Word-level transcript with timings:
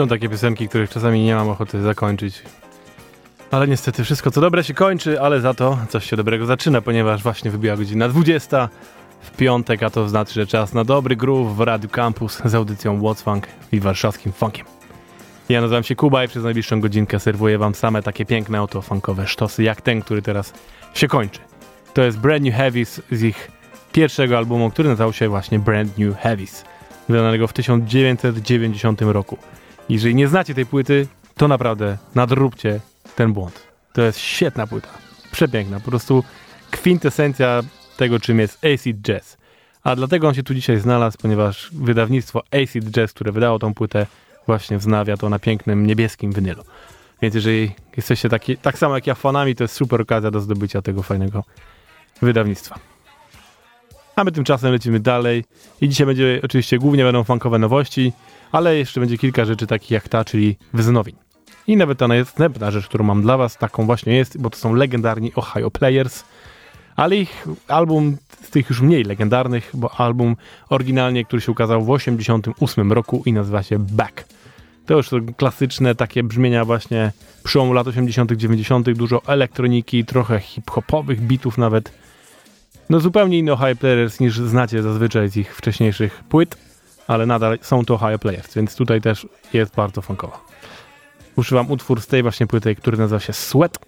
Są 0.00 0.08
takie 0.08 0.28
piosenki, 0.28 0.68
których 0.68 0.90
czasami 0.90 1.24
nie 1.24 1.34
mam 1.34 1.48
ochoty 1.48 1.82
zakończyć. 1.82 2.42
Ale 3.50 3.68
niestety 3.68 4.04
wszystko 4.04 4.30
co 4.30 4.40
dobre 4.40 4.64
się 4.64 4.74
kończy, 4.74 5.20
ale 5.20 5.40
za 5.40 5.54
to 5.54 5.78
coś 5.88 6.10
się 6.10 6.16
dobrego 6.16 6.46
zaczyna, 6.46 6.80
ponieważ 6.80 7.22
właśnie 7.22 7.50
wybiła 7.50 7.76
godzina 7.76 8.08
20 8.08 8.68
w 9.20 9.36
piątek, 9.36 9.82
a 9.82 9.90
to 9.90 10.08
znaczy, 10.08 10.34
że 10.34 10.46
czas 10.46 10.72
na 10.72 10.84
dobry 10.84 11.16
groove 11.16 11.56
w 11.56 11.60
Radiu 11.60 11.88
Campus 11.88 12.42
z 12.44 12.54
audycją 12.54 13.00
What's 13.00 13.22
Funk 13.22 13.46
i 13.72 13.80
warszawskim 13.80 14.32
funkiem. 14.32 14.66
Ja 15.48 15.60
nazywam 15.60 15.82
się 15.82 15.96
Kuba 15.96 16.24
i 16.24 16.28
przez 16.28 16.44
najbliższą 16.44 16.80
godzinkę 16.80 17.20
serwuję 17.20 17.58
wam 17.58 17.74
same 17.74 18.02
takie 18.02 18.26
piękne 18.26 18.58
autofunkowe 18.58 19.26
sztosy, 19.26 19.62
jak 19.62 19.80
ten, 19.80 20.02
który 20.02 20.22
teraz 20.22 20.52
się 20.94 21.08
kończy. 21.08 21.40
To 21.94 22.02
jest 22.02 22.18
Brand 22.18 22.44
New 22.44 22.54
Heavies 22.54 23.02
z 23.10 23.22
ich 23.22 23.50
pierwszego 23.92 24.38
albumu, 24.38 24.70
który 24.70 24.88
nazywał 24.88 25.12
się 25.12 25.28
właśnie 25.28 25.58
Brand 25.58 25.98
New 25.98 26.16
Heavies, 26.18 26.64
wydanego 27.08 27.46
w 27.46 27.52
1990 27.52 29.00
roku. 29.02 29.38
Jeżeli 29.90 30.14
nie 30.14 30.28
znacie 30.28 30.54
tej 30.54 30.66
płyty, 30.66 31.06
to 31.36 31.48
naprawdę 31.48 31.98
nadróbcie 32.14 32.80
ten 33.16 33.32
błąd. 33.32 33.62
To 33.92 34.02
jest 34.02 34.18
świetna 34.18 34.66
płyta. 34.66 34.88
Przepiękna. 35.32 35.80
Po 35.80 35.90
prostu 35.90 36.24
kwintesencja 36.70 37.62
tego, 37.96 38.20
czym 38.20 38.38
jest 38.38 38.64
acid 38.64 38.96
jazz. 38.96 39.36
A 39.84 39.96
dlatego 39.96 40.28
on 40.28 40.34
się 40.34 40.42
tu 40.42 40.54
dzisiaj 40.54 40.78
znalazł, 40.78 41.18
ponieważ 41.22 41.70
wydawnictwo 41.72 42.42
Acid 42.50 42.84
Jazz, 42.90 43.12
które 43.12 43.32
wydało 43.32 43.58
tą 43.58 43.74
płytę, 43.74 44.06
właśnie 44.46 44.78
wznawia 44.78 45.16
to 45.16 45.28
na 45.28 45.38
pięknym 45.38 45.86
niebieskim 45.86 46.32
winylu. 46.32 46.62
Więc 47.22 47.34
jeżeli 47.34 47.70
jesteście 47.96 48.28
taki, 48.28 48.56
tak 48.56 48.78
samo 48.78 48.94
jak 48.94 49.06
ja 49.06 49.14
fanami, 49.14 49.54
to 49.54 49.64
jest 49.64 49.74
super 49.74 50.00
okazja 50.00 50.30
do 50.30 50.40
zdobycia 50.40 50.82
tego 50.82 51.02
fajnego 51.02 51.44
wydawnictwa. 52.22 52.78
A 54.16 54.24
my 54.24 54.32
tymczasem 54.32 54.72
lecimy 54.72 55.00
dalej 55.00 55.44
i 55.80 55.88
dzisiaj 55.88 56.06
będzie 56.06 56.40
oczywiście 56.44 56.78
głównie 56.78 57.04
będą 57.04 57.24
funkowe 57.24 57.58
nowości, 57.58 58.12
ale 58.52 58.76
jeszcze 58.76 59.00
będzie 59.00 59.18
kilka 59.18 59.44
rzeczy 59.44 59.66
takich 59.66 59.90
jak 59.90 60.08
ta, 60.08 60.24
czyli 60.24 60.56
wznowień. 60.74 61.14
I 61.66 61.76
nawet 61.76 61.98
ta 61.98 62.08
następna 62.08 62.70
rzecz, 62.70 62.86
którą 62.86 63.04
mam 63.04 63.22
dla 63.22 63.36
was, 63.36 63.56
taką 63.56 63.86
właśnie 63.86 64.16
jest, 64.16 64.38
bo 64.38 64.50
to 64.50 64.58
są 64.58 64.74
legendarni 64.74 65.32
Ohio 65.34 65.70
Players, 65.70 66.24
ale 66.96 67.16
ich 67.16 67.46
album 67.68 68.16
z 68.42 68.50
tych 68.50 68.70
już 68.70 68.80
mniej 68.80 69.04
legendarnych, 69.04 69.70
bo 69.74 70.00
album 70.00 70.36
oryginalnie, 70.68 71.24
który 71.24 71.42
się 71.42 71.52
ukazał 71.52 71.84
w 71.84 71.90
88 71.90 72.92
roku 72.92 73.22
i 73.26 73.32
nazywa 73.32 73.62
się 73.62 73.78
Back. 73.78 74.24
To 74.86 74.96
już 74.96 75.08
są 75.08 75.34
klasyczne 75.36 75.94
takie 75.94 76.22
brzmienia 76.22 76.64
właśnie 76.64 77.12
przełomu 77.44 77.72
lat 77.72 77.86
80 77.86 78.32
90 78.32 78.90
dużo 78.90 79.22
elektroniki, 79.26 80.04
trochę 80.04 80.40
hip-hopowych 80.40 81.20
bitów 81.20 81.58
nawet. 81.58 81.92
No 82.90 83.00
zupełnie 83.00 83.38
inne 83.38 83.52
Ohio 83.52 83.76
Players 83.76 84.20
niż 84.20 84.38
znacie 84.38 84.82
zazwyczaj 84.82 85.28
z 85.28 85.36
ich 85.36 85.56
wcześniejszych 85.56 86.24
płyt, 86.28 86.56
ale 87.10 87.26
nadal 87.26 87.58
są 87.62 87.84
to 87.84 87.94
Ohio 87.94 88.18
Players, 88.18 88.54
więc 88.54 88.76
tutaj 88.76 89.00
też 89.00 89.26
jest 89.52 89.74
bardzo 89.74 90.02
funkowo. 90.02 90.44
Używam 91.36 91.70
utwór 91.70 92.00
z 92.00 92.06
tej 92.06 92.22
właśnie 92.22 92.46
płyty, 92.46 92.74
który 92.74 92.98
nazywa 92.98 93.20
się 93.20 93.32
Sweat. 93.32 93.78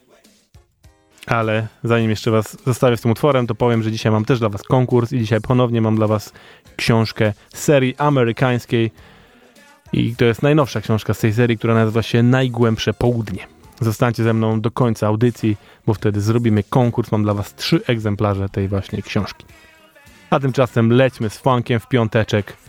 Ale 1.26 1.66
zanim 1.84 2.10
jeszcze 2.10 2.30
was 2.30 2.56
zostawię 2.66 2.96
z 2.96 3.00
tym 3.00 3.10
utworem, 3.10 3.46
to 3.46 3.54
powiem, 3.54 3.82
że 3.82 3.92
dzisiaj 3.92 4.12
mam 4.12 4.24
też 4.24 4.38
dla 4.38 4.48
was 4.48 4.62
konkurs 4.62 5.12
i 5.12 5.18
dzisiaj 5.18 5.40
ponownie 5.40 5.80
mam 5.80 5.96
dla 5.96 6.06
was 6.06 6.32
książkę 6.76 7.32
serii 7.54 7.96
amerykańskiej 7.96 8.90
i 9.92 10.16
to 10.16 10.24
jest 10.24 10.42
najnowsza 10.42 10.80
książka 10.80 11.14
z 11.14 11.18
tej 11.18 11.32
serii, 11.32 11.58
która 11.58 11.74
nazywa 11.74 12.02
się 12.02 12.22
Najgłębsze 12.22 12.94
Południe. 12.94 13.46
Zostańcie 13.80 14.22
ze 14.22 14.32
mną 14.32 14.60
do 14.60 14.70
końca 14.70 15.06
audycji, 15.06 15.56
bo 15.86 15.94
wtedy 15.94 16.20
zrobimy 16.20 16.62
konkurs. 16.62 17.12
Mam 17.12 17.22
dla 17.22 17.34
was 17.34 17.54
trzy 17.54 17.80
egzemplarze 17.86 18.48
tej 18.48 18.68
właśnie 18.68 19.02
książki. 19.02 19.44
A 20.30 20.40
tymczasem 20.40 20.92
lećmy 20.92 21.30
z 21.30 21.38
funkiem 21.38 21.80
w 21.80 21.88
piąteczek. 21.88 22.61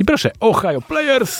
I 0.00 0.04
proszę, 0.04 0.30
Ohio 0.40 0.80
Players! 0.80 1.30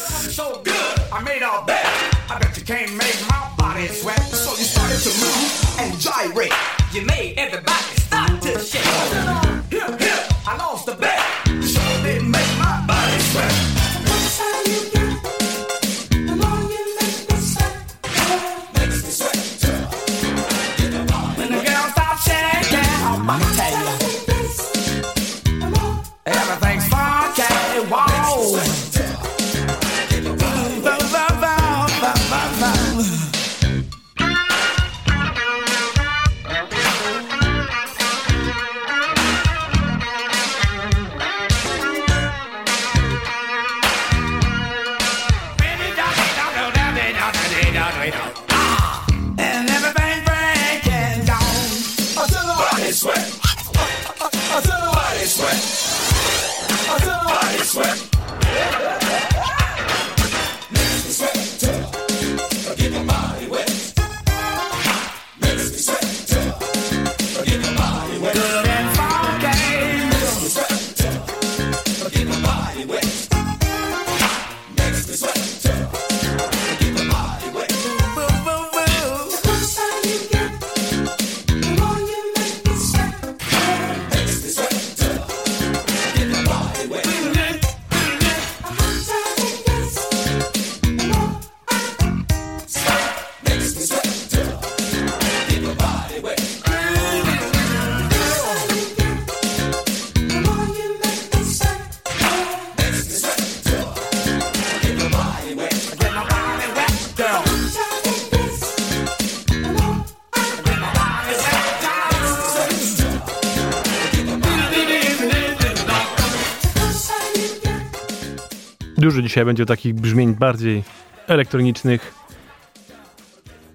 Dużo 119.01 119.23
dzisiaj 119.23 119.45
będzie 119.45 119.67
takich 119.67 119.95
brzmień 119.95 120.35
bardziej 120.35 120.83
elektronicznych, 121.27 122.15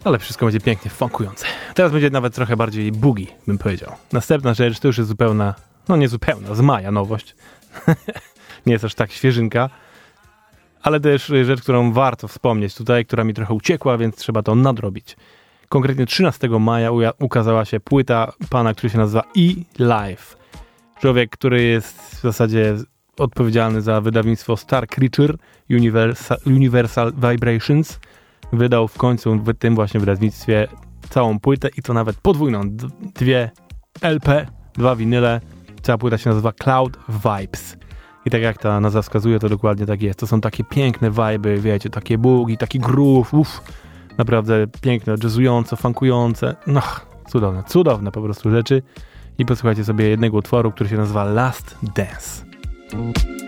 ale 0.03 0.19
wszystko 0.19 0.45
będzie 0.45 0.59
pięknie 0.59 0.91
funkujące. 0.91 1.45
Teraz 1.73 1.91
będzie 1.91 2.09
nawet 2.09 2.35
trochę 2.35 2.57
bardziej 2.57 2.91
boogie, 2.91 3.25
bym 3.47 3.57
powiedział. 3.57 3.91
Następna 4.11 4.53
rzecz 4.53 4.79
to 4.79 4.87
już 4.87 4.97
jest 4.97 5.07
zupełna, 5.07 5.55
no 5.89 5.95
nie 5.95 6.07
zupełna, 6.07 6.55
z 6.55 6.61
maja 6.61 6.91
nowość. 6.91 7.35
nie 8.65 8.73
jest 8.73 8.85
aż 8.85 8.95
tak 8.95 9.11
świeżynka, 9.11 9.69
ale 10.81 10.99
też 10.99 11.25
rzecz, 11.43 11.61
którą 11.61 11.93
warto 11.93 12.27
wspomnieć 12.27 12.75
tutaj, 12.75 13.05
która 13.05 13.23
mi 13.23 13.33
trochę 13.33 13.53
uciekła, 13.53 13.97
więc 13.97 14.15
trzeba 14.15 14.43
to 14.43 14.55
nadrobić. 14.55 15.17
Konkretnie 15.69 16.05
13 16.05 16.49
maja 16.49 16.91
ukazała 17.19 17.65
się 17.65 17.79
płyta 17.79 18.33
pana, 18.49 18.73
który 18.73 18.89
się 18.89 18.97
nazywa 18.97 19.23
E-Life. 19.37 20.35
Człowiek, 20.99 21.29
który 21.29 21.63
jest 21.63 22.01
w 22.01 22.21
zasadzie 22.21 22.75
odpowiedzialny 23.17 23.81
za 23.81 24.01
wydawnictwo 24.01 24.57
Star 24.57 24.87
Creature 24.87 25.37
Universal, 25.69 26.37
Universal 26.47 27.13
Vibrations, 27.13 27.99
wydał 28.53 28.87
w 28.87 28.97
końcu 28.97 29.35
w 29.35 29.53
tym 29.53 29.75
właśnie 29.75 29.99
wydawnictwie 29.99 30.67
całą 31.09 31.39
płytę 31.39 31.69
i 31.77 31.81
to 31.81 31.93
nawet 31.93 32.17
podwójną. 32.17 32.61
Dwie 33.15 33.51
LP, 34.01 34.47
dwa 34.73 34.95
winyle. 34.95 35.41
Cała 35.81 35.97
płyta 35.97 36.17
się 36.17 36.29
nazywa 36.29 36.51
Cloud 36.51 36.97
Vibes. 37.09 37.77
I 38.25 38.29
tak 38.29 38.41
jak 38.41 38.57
ta 38.57 38.79
nazwa 38.79 39.01
wskazuje, 39.01 39.39
to 39.39 39.49
dokładnie 39.49 39.85
tak 39.85 40.01
jest. 40.01 40.19
To 40.19 40.27
są 40.27 40.41
takie 40.41 40.63
piękne 40.63 41.11
viby, 41.11 41.57
wiecie, 41.61 41.89
takie 41.89 42.17
bugi, 42.17 42.57
taki 42.57 42.79
groove, 42.79 43.33
uff, 43.33 43.61
naprawdę 44.17 44.67
piękne, 44.81 45.15
jazzujące, 45.23 45.75
funkujące. 45.75 46.55
No, 46.67 46.81
cudowne, 47.27 47.63
cudowne 47.63 48.11
po 48.11 48.21
prostu 48.21 48.51
rzeczy. 48.51 48.81
I 49.37 49.45
posłuchajcie 49.45 49.83
sobie 49.83 50.09
jednego 50.09 50.37
utworu, 50.37 50.71
który 50.71 50.89
się 50.89 50.97
nazywa 50.97 51.23
Last 51.23 51.77
Dance. 51.95 52.44
Música 52.91 53.45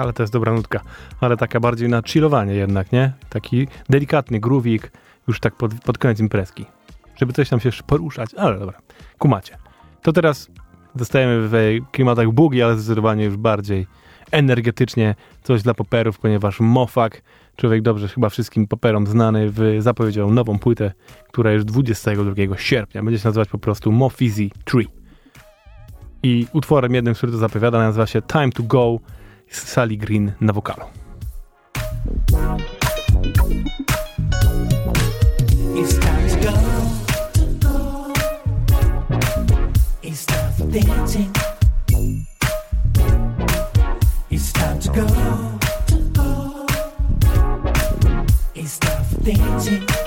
Ale 0.00 0.12
to 0.12 0.22
jest 0.22 0.32
dobra 0.32 0.52
nutka. 0.52 0.80
Ale 1.20 1.36
taka 1.36 1.60
bardziej 1.60 1.88
na 1.88 2.02
chillowanie 2.06 2.54
jednak, 2.54 2.92
nie? 2.92 3.12
Taki 3.28 3.68
delikatny 3.88 4.40
groovik, 4.40 4.92
już 5.28 5.40
tak 5.40 5.54
pod, 5.54 5.74
pod 5.74 5.98
koniec 5.98 6.20
imprezki. 6.20 6.66
Żeby 7.16 7.32
coś 7.32 7.48
tam 7.48 7.60
się 7.60 7.70
poruszać, 7.86 8.34
ale 8.34 8.58
dobra, 8.58 8.78
kumacie. 9.18 9.56
To 10.02 10.12
teraz 10.12 10.50
dostajemy 10.94 11.48
w 11.48 11.52
klimatach 11.92 12.30
bugi, 12.30 12.62
ale 12.62 12.78
zdecydowanie 12.78 13.24
już 13.24 13.36
bardziej 13.36 13.86
energetycznie 14.30 15.14
coś 15.42 15.62
dla 15.62 15.74
poperów, 15.74 16.18
ponieważ 16.18 16.60
Mofak, 16.60 17.22
człowiek 17.56 17.82
dobrze 17.82 18.08
chyba 18.08 18.28
wszystkim 18.28 18.66
poperom 18.66 19.06
znany, 19.06 19.52
zapowiedział 19.78 20.30
nową 20.30 20.58
płytę, 20.58 20.92
która 21.28 21.52
już 21.52 21.64
22 21.64 22.56
sierpnia 22.56 23.02
będzie 23.02 23.18
się 23.18 23.28
nazywać 23.28 23.48
po 23.48 23.58
prostu 23.58 23.92
Mofizi 23.92 24.52
Tree. 24.64 24.88
I 26.22 26.46
utworem 26.52 26.94
jednym, 26.94 27.14
który 27.14 27.32
to 27.32 27.38
zapowiada, 27.38 27.78
nazywa 27.78 28.06
się 28.06 28.22
Time 28.22 28.50
to 28.50 28.62
Go 28.62 28.98
z 29.50 29.68
Sally 29.68 29.96
Green 29.96 30.32
na 30.40 30.52
wokalu. 30.52 30.84
It's 44.30 44.52
time 44.52 44.78
to 44.78 44.90
go. 44.90 45.06
It's 48.54 48.78
time 48.78 49.04
for 49.04 49.24
dancing. 49.24 49.99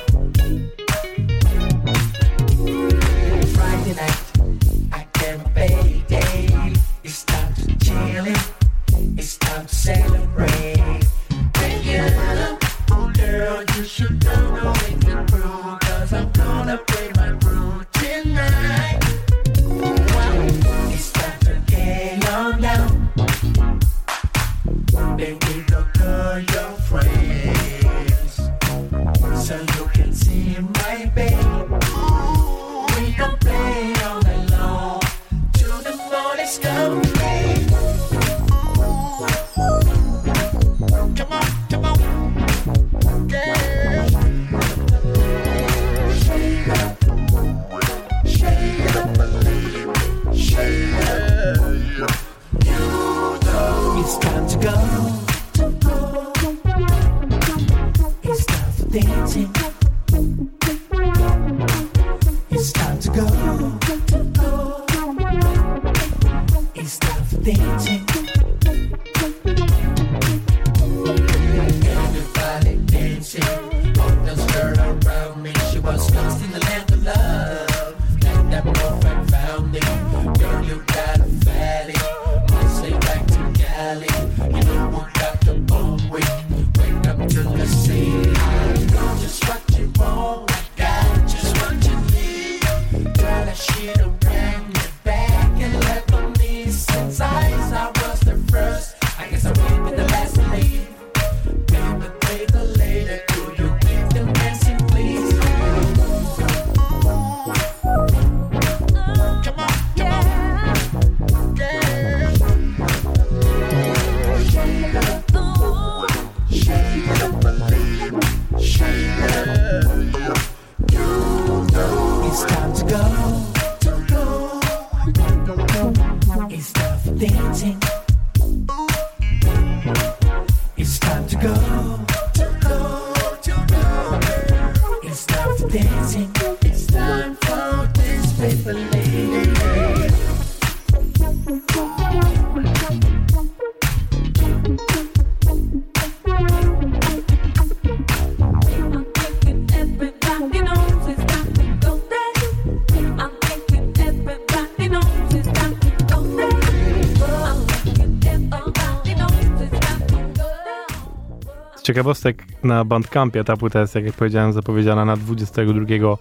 Ciekawostek 162.04 162.46
na 162.64 162.86
Bandcampie 162.86 163.44
ta 163.44 163.58
płyta 163.58 163.80
jest, 163.80 163.96
jak 163.96 164.14
powiedziałem, 164.14 164.54
zapowiedziana 164.54 165.06
na 165.06 165.18
22 165.18 166.18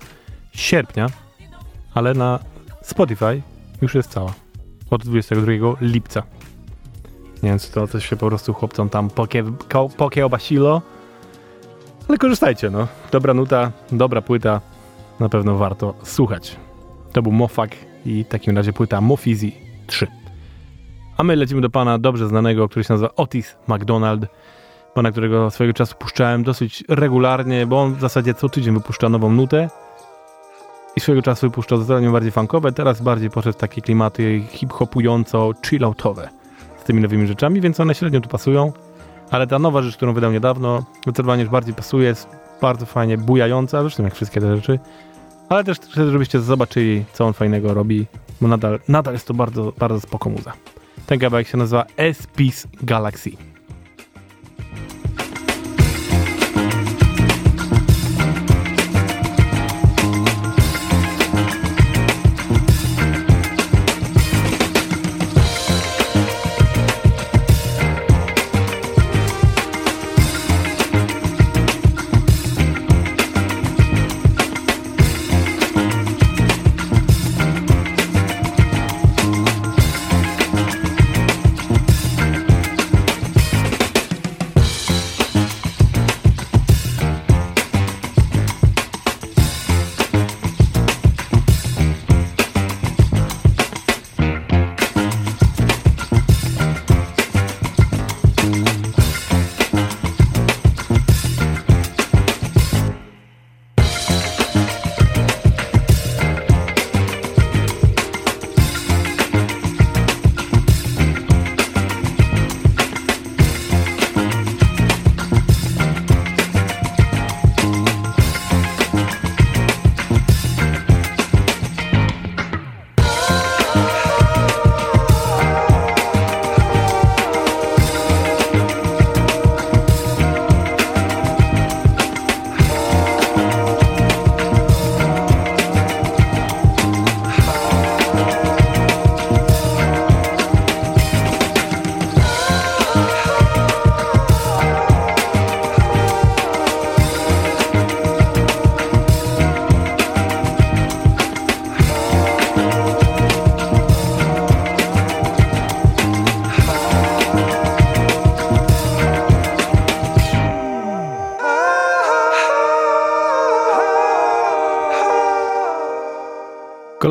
sierpnia, 0.52 1.06
ale 1.94 2.14
na 2.14 2.38
Spotify 2.82 3.42
już 3.82 3.94
jest 3.94 4.10
cała. 4.10 4.34
Od 4.90 5.04
22 5.04 5.52
lipca. 5.80 6.22
Nie 7.42 7.48
wiem, 7.50 7.58
czy 7.58 7.72
to 7.72 7.88
coś 7.88 8.08
się 8.08 8.16
po 8.16 8.28
prostu 8.28 8.54
chłopcom 8.54 8.88
tam 8.88 9.10
pokie, 9.10 9.44
ko- 9.68 9.88
pokiełbasilo, 9.88 10.82
ale 12.08 12.18
korzystajcie, 12.18 12.70
no. 12.70 12.88
Dobra 13.12 13.34
nuta, 13.34 13.72
dobra 13.92 14.22
płyta, 14.22 14.60
na 15.20 15.28
pewno 15.28 15.56
warto 15.56 15.94
słuchać. 16.02 16.56
To 17.12 17.22
był 17.22 17.32
Mofak 17.32 17.70
i 18.06 18.24
w 18.24 18.28
takim 18.28 18.56
razie 18.56 18.72
płyta 18.72 19.00
Mofizi 19.00 19.54
3. 19.86 20.06
A 21.16 21.22
my 21.22 21.36
lecimy 21.36 21.60
do 21.60 21.70
pana 21.70 21.98
dobrze 21.98 22.28
znanego, 22.28 22.68
który 22.68 22.84
się 22.84 22.94
nazywa 22.94 23.14
Otis 23.16 23.56
McDonald, 23.68 24.26
pana, 24.94 25.10
którego 25.10 25.50
swojego 25.50 25.74
czasu 25.74 25.94
puszczałem 25.98 26.42
dosyć 26.42 26.84
regularnie, 26.88 27.66
bo 27.66 27.82
on 27.82 27.94
w 27.94 28.00
zasadzie 28.00 28.34
co 28.34 28.48
tydzień 28.48 28.74
wypuszcza 28.74 29.08
nową 29.08 29.32
nutę 29.32 29.70
i 30.96 31.00
swojego 31.00 31.22
czasu 31.22 31.46
wypuszczał 31.46 31.78
zdecydowanie 31.78 32.10
bardziej 32.10 32.32
funkowe, 32.32 32.72
teraz 32.72 33.02
bardziej 33.02 33.30
poszedł 33.30 33.58
w 33.58 33.60
takie 33.60 33.82
klimaty 33.82 34.42
hip-hopująco, 34.50 35.52
chilloutowe 35.66 36.28
z 36.80 36.84
tymi 36.84 37.02
nowymi 37.02 37.26
rzeczami, 37.26 37.60
więc 37.60 37.80
one 37.80 37.94
średnio 37.94 38.20
tu 38.20 38.28
pasują, 38.28 38.72
ale 39.30 39.46
ta 39.46 39.58
nowa 39.58 39.82
rzecz, 39.82 39.96
którą 39.96 40.12
wydał 40.12 40.32
niedawno, 40.32 40.84
zdecydowanie 41.02 41.42
już 41.42 41.50
bardziej 41.50 41.74
pasuje, 41.74 42.08
jest 42.08 42.28
bardzo 42.60 42.86
fajnie 42.86 43.18
bujająca, 43.18 43.82
zresztą 43.82 44.02
jak 44.02 44.14
wszystkie 44.14 44.40
te 44.40 44.56
rzeczy, 44.56 44.78
ale 45.48 45.64
też 45.64 45.80
chcę, 45.80 46.10
żebyście 46.10 46.40
zobaczyli, 46.40 47.04
co 47.12 47.26
on 47.26 47.32
fajnego 47.32 47.74
robi, 47.74 48.06
bo 48.40 48.48
nadal, 48.48 48.78
nadal 48.88 49.14
jest 49.14 49.26
to 49.26 49.34
bardzo, 49.34 49.72
bardzo 49.78 50.00
spoko 50.00 50.30
muza. 50.30 50.52
Ten 51.06 51.18
kawałek 51.18 51.48
się 51.48 51.56
nazywa 51.56 51.84
S-Peace 51.96 52.68
Galaxy. 52.82 53.51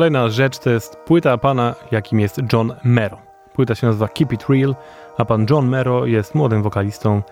Kolejna 0.02 0.28
rzecz 0.28 0.58
to 0.58 0.70
jest 0.70 0.96
płyta 0.96 1.38
pana, 1.38 1.74
jakim 1.90 2.20
jest 2.20 2.40
John 2.52 2.72
Mero. 2.84 3.18
Płyta 3.54 3.74
się 3.74 3.86
nazywa 3.86 4.08
Keep 4.08 4.32
It 4.32 4.44
Real, 4.48 4.74
a 5.18 5.24
pan 5.24 5.46
John 5.50 5.68
Mero 5.68 6.06
jest 6.06 6.34
młodym 6.34 6.62
wokalistą, 6.62 7.22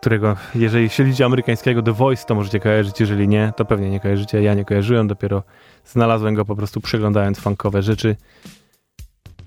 którego, 0.00 0.36
jeżeli 0.54 0.88
śledzicie 0.88 1.24
amerykańskiego 1.24 1.82
The 1.82 1.92
Voice, 1.92 2.26
to 2.26 2.34
możecie 2.34 2.60
kojarzyć, 2.60 3.00
jeżeli 3.00 3.28
nie, 3.28 3.52
to 3.56 3.64
pewnie 3.64 3.90
nie 3.90 4.00
kojarzycie. 4.00 4.42
Ja 4.42 4.54
nie 4.54 4.64
kojarzyłem, 4.64 5.08
dopiero 5.08 5.42
znalazłem 5.84 6.34
go 6.34 6.44
po 6.44 6.56
prostu 6.56 6.80
przeglądając 6.80 7.40
funkowe 7.40 7.82
rzeczy 7.82 8.16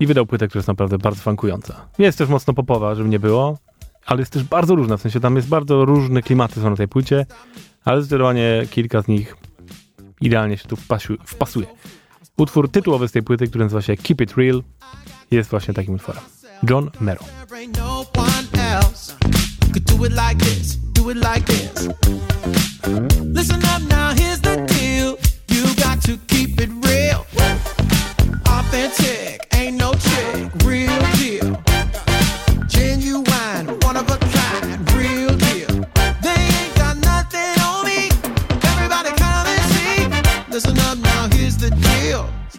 i 0.00 0.06
wydał 0.06 0.26
płytę, 0.26 0.48
która 0.48 0.58
jest 0.58 0.68
naprawdę 0.68 0.98
bardzo 0.98 1.22
funkująca. 1.22 1.88
Jest 1.98 2.18
też 2.18 2.28
mocno 2.28 2.54
popowa, 2.54 2.94
żeby 2.94 3.08
nie 3.08 3.18
było, 3.18 3.58
ale 4.06 4.20
jest 4.20 4.32
też 4.32 4.44
bardzo 4.44 4.74
różna, 4.74 4.96
w 4.96 5.00
sensie 5.00 5.20
tam 5.20 5.36
jest 5.36 5.48
bardzo 5.48 5.84
różne 5.84 6.22
klimaty 6.22 6.60
są 6.60 6.70
na 6.70 6.76
tej 6.76 6.88
płycie, 6.88 7.26
ale 7.84 8.02
zdecydowanie 8.02 8.62
kilka 8.70 9.02
z 9.02 9.08
nich 9.08 9.36
idealnie 10.20 10.58
się 10.58 10.68
tu 10.68 10.76
wpasuje. 11.26 11.66
Utwór 12.36 12.70
tytułowy 12.70 13.08
z 13.08 13.12
tej 13.12 13.22
płyty, 13.22 13.48
który 13.48 13.64
nazywa 13.64 13.82
się 13.82 13.96
Keep 13.96 14.20
It 14.20 14.34
Real, 14.36 14.62
jest 15.30 15.50
właśnie 15.50 15.74
takim 15.74 15.94
utworem. 15.94 16.22
John 16.70 16.90
Mero. 17.00 17.24
There 28.74 29.43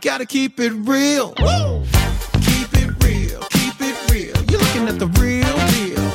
gotta 0.05 0.25
keep 0.25 0.59
it 0.59 0.71
real. 0.71 1.33
Keep 1.33 2.73
it 2.73 3.03
real, 3.03 3.41
keep 3.49 3.81
it 3.81 4.11
real. 4.11 4.35
You're 4.51 4.59
looking 4.59 4.87
at 4.87 4.99
the 4.99 5.07
real 5.19 5.55
deal. 5.73 6.05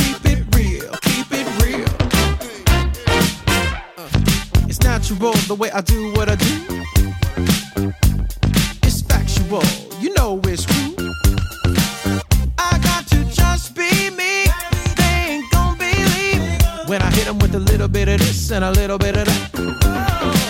Keep 0.00 0.24
it 0.32 0.56
real, 0.56 0.90
keep 1.02 1.26
it 1.30 1.46
real. 1.62 1.88
Uh, 3.98 4.66
It's 4.66 4.80
natural 4.82 5.34
the 5.46 5.54
way 5.54 5.70
I 5.70 5.82
do 5.82 6.10
what 6.14 6.30
I 6.30 6.36
do. 6.36 6.54
It's 8.82 9.02
factual, 9.02 9.62
you 10.00 10.14
know 10.14 10.40
it's 10.44 10.64
true. 10.64 10.94
I 12.56 12.78
got 12.78 13.06
to 13.08 13.24
just 13.26 13.74
be 13.74 14.08
me. 14.08 14.46
They 14.96 15.14
ain't 15.32 15.50
gonna 15.50 15.76
believe 15.76 16.88
when 16.88 17.02
I 17.02 17.10
hit 17.10 17.26
'em 17.28 17.38
with 17.40 17.54
a 17.54 17.60
little 17.60 17.88
bit 17.88 18.08
of 18.08 18.20
this 18.20 18.50
and 18.50 18.64
a 18.64 18.70
little 18.70 18.96
bit 18.96 19.18
of 19.18 19.26
that. 19.26 20.47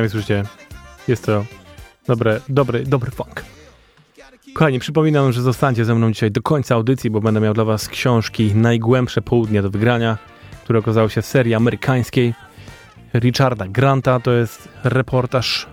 Sami 0.00 0.10
słyszycie, 0.10 0.44
jest 1.08 1.26
to 1.26 1.44
dobre, 2.06 2.40
dobry, 2.48 2.84
dobry 2.84 3.10
funk. 3.10 3.44
Kochani, 4.54 4.78
przypominam, 4.78 5.32
że 5.32 5.42
zostańcie 5.42 5.84
ze 5.84 5.94
mną 5.94 6.12
dzisiaj 6.12 6.30
do 6.30 6.42
końca 6.42 6.74
audycji, 6.74 7.10
bo 7.10 7.20
będę 7.20 7.40
miał 7.40 7.54
dla 7.54 7.64
was 7.64 7.88
książki 7.88 8.54
Najgłębsze 8.54 9.22
Południe 9.22 9.62
do 9.62 9.70
wygrania, 9.70 10.18
które 10.64 10.78
okazały 10.78 11.10
się 11.10 11.22
w 11.22 11.26
serii 11.26 11.54
amerykańskiej 11.54 12.34
Richarda 13.14 13.68
Granta. 13.68 14.20
To 14.20 14.32
jest 14.32 14.68
reportaż. 14.84 15.66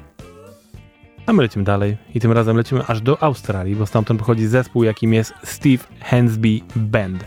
A 1.25 1.33
my 1.33 1.43
lecimy 1.43 1.65
dalej 1.65 1.97
i 2.15 2.19
tym 2.19 2.31
razem 2.31 2.57
lecimy 2.57 2.85
aż 2.87 3.01
do 3.01 3.23
Australii, 3.23 3.75
bo 3.75 3.85
stamtąd 3.85 4.19
pochodzi 4.19 4.47
zespół, 4.47 4.83
jakim 4.83 5.13
jest 5.13 5.33
Steve 5.43 5.83
Hansby 6.01 6.59
Band. 6.75 7.25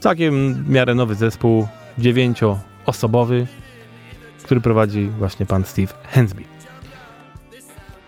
Całkiem 0.00 0.54
w 0.54 0.68
miarę 0.68 0.94
nowy 0.94 1.14
zespół, 1.14 1.68
dziewięcioosobowy, 1.98 3.46
który 4.44 4.60
prowadzi 4.60 5.08
właśnie 5.18 5.46
pan 5.46 5.64
Steve 5.64 5.92
Hansby. 6.04 6.42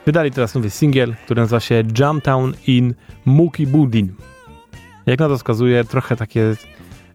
Wydali 0.07 0.31
teraz 0.31 0.55
nowy 0.55 0.71
singiel, 0.71 1.15
który 1.25 1.41
nazywa 1.41 1.61
się 1.61 1.83
Jumptown 1.99 2.55
in 2.67 2.95
Muki 3.25 3.67
Budin. 3.67 4.15
Jak 5.07 5.21
na 5.21 5.29
to 5.29 5.37
wskazuje, 5.37 5.85
trochę 5.85 6.17
takie, 6.17 6.57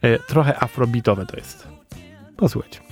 e, 0.01 0.19
trochę 0.19 0.63
afrobeatowe 0.63 1.25
to 1.25 1.37
jest. 1.37 1.67
Posłuchajcie. 2.37 2.90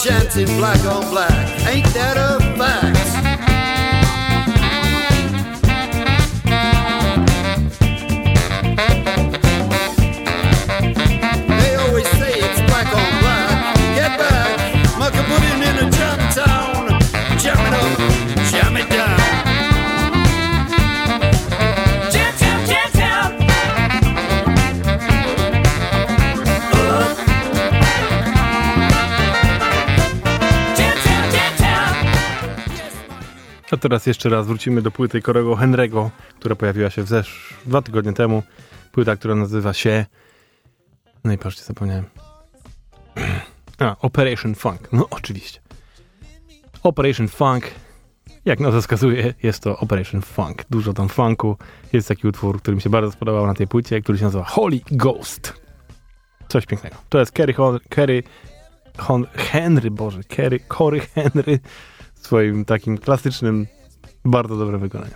On 0.00 0.06
chanting 0.06 0.46
black 0.56 0.84
on 0.84 1.08
black. 1.10 1.66
Ain't 1.66 1.86
that 1.94 2.16
a 2.16 2.49
teraz 33.80 34.06
jeszcze 34.06 34.28
raz 34.28 34.46
wrócimy 34.46 34.82
do 34.82 34.90
płyty 34.90 35.22
Korego 35.22 35.56
Henry'ego, 35.56 36.10
która 36.38 36.54
pojawiła 36.54 36.90
się 36.90 37.02
w 37.02 37.08
zesz... 37.08 37.54
dwa 37.66 37.82
tygodnie 37.82 38.12
temu. 38.12 38.42
Płyta, 38.92 39.16
która 39.16 39.34
nazywa 39.34 39.72
się... 39.72 40.06
No 41.24 41.32
i 41.32 41.38
patrzcie, 41.38 41.62
zapomniałem. 41.64 42.04
A, 43.78 43.96
Operation 44.00 44.54
Funk. 44.54 44.92
No 44.92 45.06
oczywiście. 45.10 45.60
Operation 46.82 47.28
Funk. 47.28 47.64
Jak 48.44 48.60
nazwa 48.60 48.80
wskazuje, 48.80 49.34
jest 49.42 49.62
to 49.62 49.78
Operation 49.78 50.22
Funk. 50.22 50.64
Dużo 50.70 50.92
tam 50.92 51.08
funku. 51.08 51.56
Jest 51.92 52.08
taki 52.08 52.28
utwór, 52.28 52.62
który 52.62 52.74
mi 52.74 52.82
się 52.82 52.90
bardzo 52.90 53.12
spodobał 53.12 53.46
na 53.46 53.54
tej 53.54 53.66
płycie, 53.66 54.00
który 54.00 54.18
się 54.18 54.24
nazywa 54.24 54.44
Holy 54.44 54.80
Ghost. 54.90 55.52
Coś 56.48 56.66
pięknego. 56.66 56.96
To 57.08 57.18
jest 57.18 57.32
Kerry, 57.32 57.54
Kerry 57.88 58.22
Henry, 59.34 59.90
Boże, 59.90 60.24
Kerry, 60.24 60.60
Cory 60.60 61.00
Henry 61.00 61.58
swoim 62.20 62.64
takim 62.64 62.98
klasycznym, 62.98 63.66
bardzo 64.24 64.56
dobrym 64.56 64.80
wykonaniu. 64.80 65.14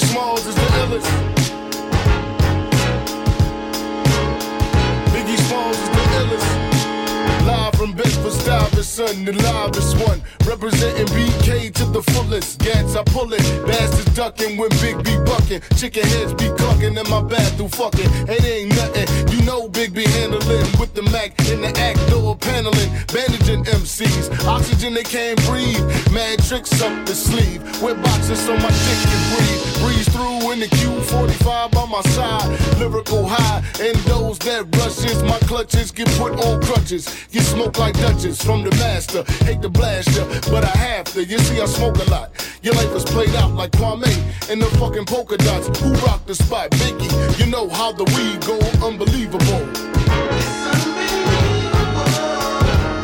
Smalls 0.00 0.46
is 0.46 0.54
the 0.54 0.60
illest. 0.60 1.29
Bedford 8.80 8.92
Stuyvesant, 8.92 9.26
the 9.26 9.32
loudest 9.42 9.96
one. 10.08 10.22
Representing 10.46 11.06
BK 11.06 11.72
to 11.74 11.84
the 11.84 12.02
fullest. 12.12 12.60
Gats, 12.60 12.96
I 12.96 13.02
pull 13.04 13.32
it. 13.32 13.42
Bastards 13.66 14.14
ducking 14.14 14.56
when 14.56 14.70
Big 14.80 14.96
B 15.04 15.16
bucking. 15.26 15.60
Chicken 15.76 16.04
heads 16.04 16.32
be 16.32 16.48
clucking 16.56 16.96
in 16.96 17.10
my 17.10 17.22
bathroom 17.22 17.68
fucking. 17.68 18.10
It 18.28 18.44
ain't 18.44 18.74
nothing. 18.76 19.06
You 19.32 19.44
know 19.44 19.68
Big 19.68 19.92
B 19.92 20.04
handling 20.04 20.66
with 20.80 20.94
the 20.94 21.02
Mac 21.12 21.38
in 21.50 21.60
the 21.60 21.72
act 21.78 22.00
door 22.08 22.36
paneling. 22.36 22.90
Bandaging 23.12 23.64
MCs. 23.64 24.46
Oxygen 24.46 24.94
they 24.94 25.04
can't 25.04 25.38
breathe. 25.44 25.84
Mad 26.12 26.42
tricks 26.44 26.80
up 26.80 27.06
the 27.06 27.14
sleeve. 27.14 27.60
With 27.82 28.02
boxes 28.02 28.40
so 28.40 28.56
my 28.56 28.70
dick 28.70 29.00
can 29.04 29.22
breathe. 29.36 29.60
Breeze 29.84 30.08
through 30.08 30.52
in 30.52 30.60
the 30.60 30.68
Q45 30.68 31.70
by 31.72 31.86
my 31.86 32.00
side. 32.16 32.48
Lyrical 32.78 33.26
high. 33.26 33.62
And 33.80 33.96
those 34.08 34.38
that 34.40 34.64
rushes, 34.76 35.22
my 35.22 35.38
clutches 35.40 35.90
get 35.90 36.08
put 36.18 36.32
on 36.44 36.62
crutches. 36.62 37.04
Get 37.30 37.42
smoked 37.42 37.78
like 37.78 37.94
Dutchess 37.94 38.42
from 38.42 38.62
the 38.62 38.69
master. 38.78 39.24
Hate 39.44 39.62
to 39.62 39.68
blast 39.68 40.16
ya, 40.16 40.24
but 40.50 40.64
I 40.64 40.76
have 40.76 41.06
to. 41.14 41.24
You 41.24 41.38
see, 41.38 41.60
I 41.60 41.66
smoke 41.66 41.96
a 41.96 42.10
lot. 42.10 42.30
Your 42.62 42.74
life 42.74 42.92
is 42.94 43.04
played 43.04 43.34
out 43.36 43.52
like 43.52 43.72
Kwame 43.72 44.12
and 44.50 44.60
the 44.60 44.66
fucking 44.78 45.06
polka 45.06 45.36
dots. 45.36 45.66
Who 45.80 45.92
rock 46.06 46.26
the 46.26 46.34
spot? 46.34 46.70
Biggie. 46.72 47.38
You 47.38 47.46
know 47.46 47.68
how 47.68 47.92
the 47.92 48.04
weed 48.04 48.40
go 48.46 48.58
unbelievable. 48.86 49.66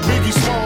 Biggie 0.06 0.32
Smalls 0.32 0.65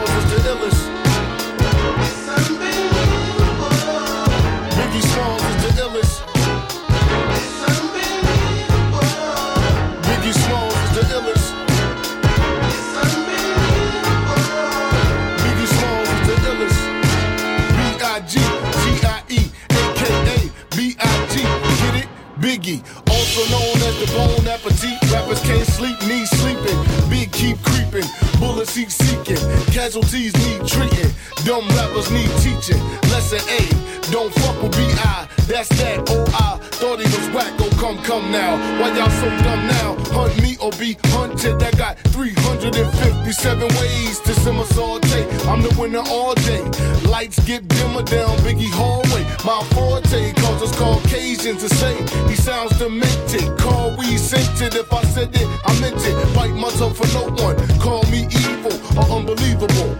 Biggie, 22.71 22.83
also 23.09 23.41
known 23.51 23.75
as 23.87 23.99
the 23.99 24.07
Bone 24.15 24.47
Appetit. 24.47 25.11
Rappers 25.11 25.41
can't 25.41 25.67
sleep, 25.67 25.99
need 26.07 26.27
sleeping. 26.27 27.09
Big 27.09 27.31
keep 27.31 27.61
creeping, 27.63 28.07
bullets 28.39 28.75
heat 28.75 28.91
seeking. 28.91 29.37
Casualties 29.71 30.33
need 30.33 30.67
treating. 30.67 31.11
Dumb 31.45 31.67
rappers 31.69 32.11
need 32.11 32.29
teaching. 32.37 32.81
Lesson 33.11 33.41
A, 33.49 34.11
don't 34.11 34.33
fuck 34.33 34.61
with 34.61 34.71
B.I. 34.73 35.40
That's 35.51 35.67
that. 35.83 36.07
Oh, 36.07 36.23
I 36.31 36.63
thought 36.79 36.99
he 37.03 37.11
was 37.11 37.27
whack. 37.35 37.51
Oh, 37.59 37.67
come, 37.75 38.01
come 38.03 38.31
now. 38.31 38.55
Why 38.79 38.87
y'all 38.95 39.11
so 39.19 39.27
dumb 39.43 39.67
now? 39.67 39.99
Hunt 40.15 40.41
me 40.41 40.55
or 40.63 40.71
be 40.79 40.95
hunted. 41.11 41.61
I 41.61 41.71
got 41.71 41.99
357 42.15 43.59
ways 43.59 44.19
to 44.21 44.33
simmer 44.33 44.63
saute. 44.71 45.27
I'm 45.51 45.61
the 45.61 45.75
winner 45.77 46.03
all 46.07 46.35
day. 46.35 46.63
Lights 47.03 47.43
get 47.43 47.67
dimmer 47.67 48.01
down 48.03 48.31
Biggie 48.47 48.71
hallway. 48.71 49.27
My 49.43 49.59
forte 49.75 50.31
cause 50.39 50.63
us 50.63 50.73
Caucasians 50.79 51.59
to 51.63 51.69
say 51.75 51.99
he 52.29 52.35
sounds 52.35 52.71
demented. 52.79 53.43
Call 53.59 53.97
we 53.97 54.15
scented. 54.15 54.73
If 54.73 54.93
I 54.93 55.03
said 55.03 55.35
it, 55.35 55.47
I 55.65 55.77
meant 55.81 55.99
it. 55.99 56.15
Bite 56.33 56.55
my 56.55 56.69
tongue 56.79 56.93
for 56.93 57.07
no 57.11 57.27
one. 57.43 57.59
Call 57.83 58.03
me 58.07 58.23
evil 58.31 58.71
or 58.95 59.19
unbelievable. 59.19 59.90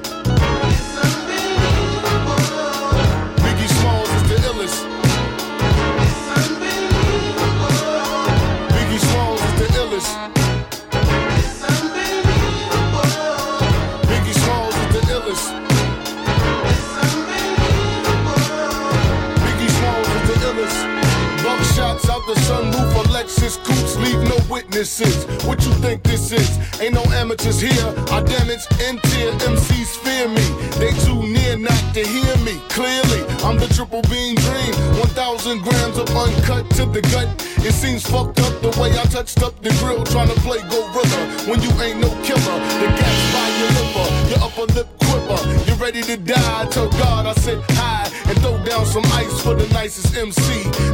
Amateurs 27.32 27.62
here. 27.62 27.94
I 28.12 28.22
damage 28.22 28.66
tear 28.68 29.32
MCs 29.48 29.96
fear 30.04 30.28
me. 30.28 30.44
They 30.80 30.92
too 31.06 31.24
near 31.24 31.58
not 31.58 31.80
to 31.94 32.04
hear 32.04 32.36
me 32.44 32.60
clearly. 32.68 33.22
I'm 33.46 33.58
the 33.58 33.68
triple 33.74 34.02
beam 34.12 34.36
dream. 34.36 34.74
1,000 35.00 35.62
grams 35.62 35.98
of 35.98 36.10
uncut 36.10 36.70
to 36.72 36.86
the 36.86 37.02
gut. 37.14 37.30
It 37.64 37.74
seems 37.74 38.04
fucked 38.04 38.40
up 38.42 38.62
the 38.62 38.70
way 38.82 38.92
I 38.92 39.04
touched 39.06 39.42
up 39.44 39.56
the 39.62 39.70
grill 39.80 40.04
trying 40.04 40.28
to 40.28 40.40
play 40.42 40.60
gorilla 40.68 41.24
when 41.48 41.62
you 41.62 41.72
ain't 41.80 42.02
no 42.02 42.10
killer. 42.28 42.58
The 42.84 42.88
gas 43.00 43.20
by 43.32 43.48
your 43.60 43.72
liver, 43.80 44.08
your 44.30 44.42
upper 44.44 44.68
lip 44.74 44.88
quiver. 45.00 45.40
You're 45.66 45.78
ready 45.80 46.02
to 46.02 46.18
die? 46.18 46.66
Tell 46.70 46.90
God 46.90 47.28
I 47.28 47.34
said 47.34 47.64
hi 47.80 48.12
and 48.28 48.38
throw 48.42 48.62
down 48.66 48.86
some 48.86 49.06
ice 49.14 49.42
for 49.42 49.56
the 49.56 49.68
nicest 49.74 50.18
MC. 50.18 50.42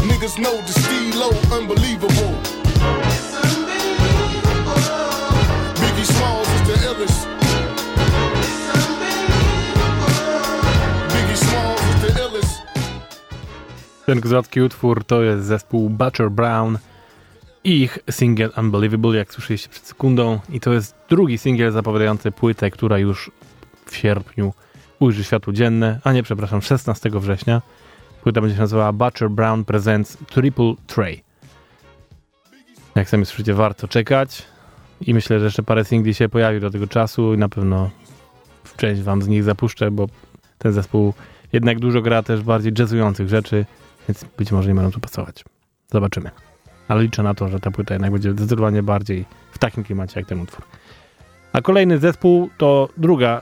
Niggas 0.06 0.38
know 0.38 0.56
the 0.62 0.74
stilo 0.86 1.30
unbelievable. 1.52 3.27
Ten 14.08 14.22
krótki 14.22 14.62
utwór 14.62 15.04
to 15.04 15.24
jest 15.24 15.46
zespół 15.46 15.90
Butcher 15.90 16.32
Brown 16.32 16.78
i 17.64 17.82
ich 17.82 18.00
single 18.12 18.50
Unbelievable, 18.58 19.18
jak 19.18 19.34
słyszeliście 19.34 19.70
przed 19.70 19.84
sekundą. 19.84 20.40
I 20.50 20.60
to 20.60 20.74
jest 20.74 20.96
drugi 21.10 21.38
singiel 21.38 21.72
zapowiadający 21.72 22.32
płytę, 22.32 22.72
która 22.72 22.98
już 22.98 23.32
w 23.86 23.96
sierpniu 23.96 24.54
ujrzy 25.00 25.24
światło 25.24 25.54
dzienne, 25.54 26.00
a 26.04 26.14
nie, 26.14 26.24
przepraszam, 26.24 26.62
16 26.62 27.10
września. 27.14 27.62
Płyta 28.24 28.42
będzie 28.42 28.56
się 28.56 28.62
nazywała 28.62 28.94
Butcher 28.94 29.30
Brown 29.30 29.66
Presents 29.66 30.18
Triple 30.30 30.74
Tray. 30.88 31.24
Jak 32.96 33.10
sami 33.10 33.26
słyszycie, 33.26 33.54
warto 33.54 33.88
czekać. 33.88 34.44
I 35.02 35.14
myślę, 35.14 35.40
że 35.40 35.46
jeszcze 35.46 35.64
parę 35.64 35.86
singli 35.86 36.14
się 36.14 36.30
pojawi 36.30 36.60
do 36.60 36.70
tego 36.70 36.88
czasu 36.88 37.34
i 37.34 37.38
na 37.38 37.50
pewno 37.50 37.90
część 38.78 39.02
wam 39.02 39.22
z 39.22 39.28
nich 39.28 39.44
zapuszczę, 39.44 39.92
bo 39.92 40.08
ten 40.58 40.74
zespół 40.74 41.14
jednak 41.54 41.80
dużo 41.80 42.02
gra 42.02 42.24
też 42.24 42.42
bardziej 42.42 42.74
jazzujących 42.80 43.30
rzeczy, 43.30 43.66
więc 44.08 44.26
być 44.38 44.52
może 44.52 44.70
nie 44.70 44.76
będą 44.76 44.92
tu 44.92 45.00
pasować. 45.00 45.44
Zobaczymy. 45.92 46.32
Ale 46.88 47.04
liczę 47.04 47.24
na 47.24 47.34
to, 47.34 47.50
że 47.50 47.60
ta 47.60 47.72
płyta 47.72 47.94
jednak 47.94 48.12
będzie 48.12 48.32
zdecydowanie 48.32 48.84
bardziej 48.84 49.26
w 49.52 49.58
takim 49.58 49.84
klimacie 49.84 50.20
jak 50.20 50.30
ten 50.30 50.42
utwór. 50.42 50.66
A 51.54 51.62
kolejny 51.62 51.98
zespół 51.98 52.50
to 52.58 52.90
druga 52.98 53.42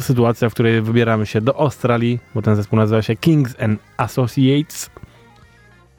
sytuacja, 0.00 0.50
w 0.50 0.52
której 0.54 0.82
wybieramy 0.82 1.26
się 1.26 1.40
do 1.40 1.60
Australii, 1.60 2.18
bo 2.34 2.42
ten 2.42 2.56
zespół 2.56 2.78
nazywa 2.78 3.02
się 3.02 3.16
Kings 3.16 3.60
and 3.60 3.80
Associates 3.96 4.90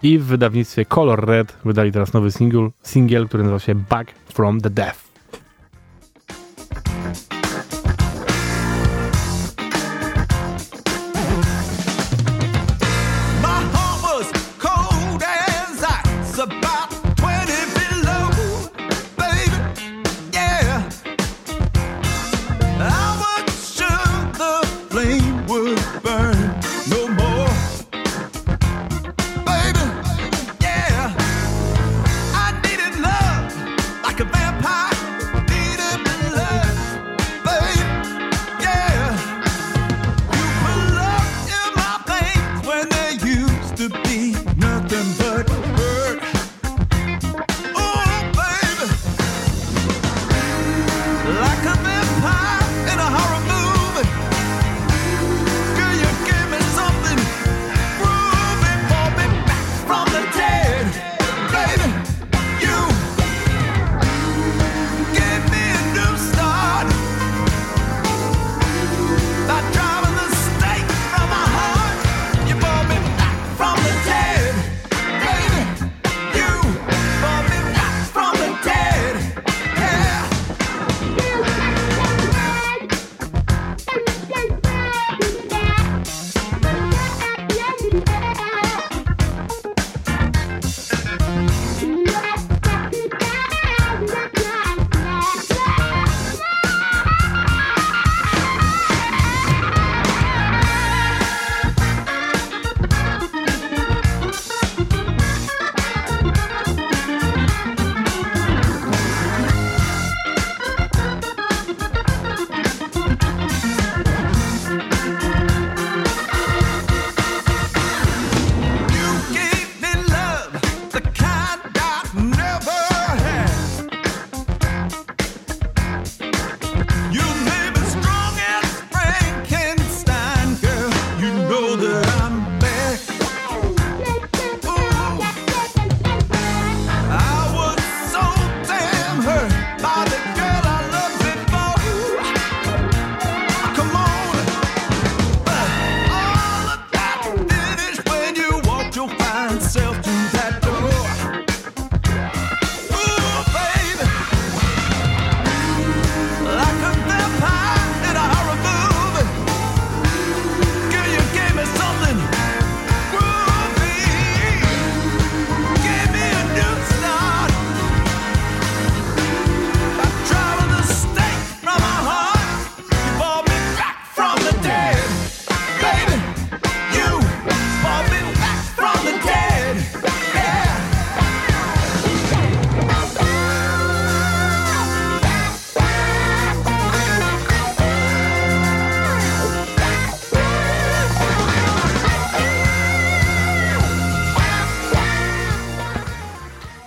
i 0.04 0.20
w 0.20 0.26
wydawnictwie 0.26 0.86
Color 0.86 1.26
Red 1.26 1.58
wydali 1.66 1.92
teraz 1.92 2.14
nowy 2.14 2.32
single, 2.32 2.70
singiel, 2.84 3.28
który 3.28 3.44
nazywa 3.44 3.60
się 3.60 3.76
Back 3.76 4.12
from 4.34 4.62
the 4.62 4.70
Death. 4.70 5.13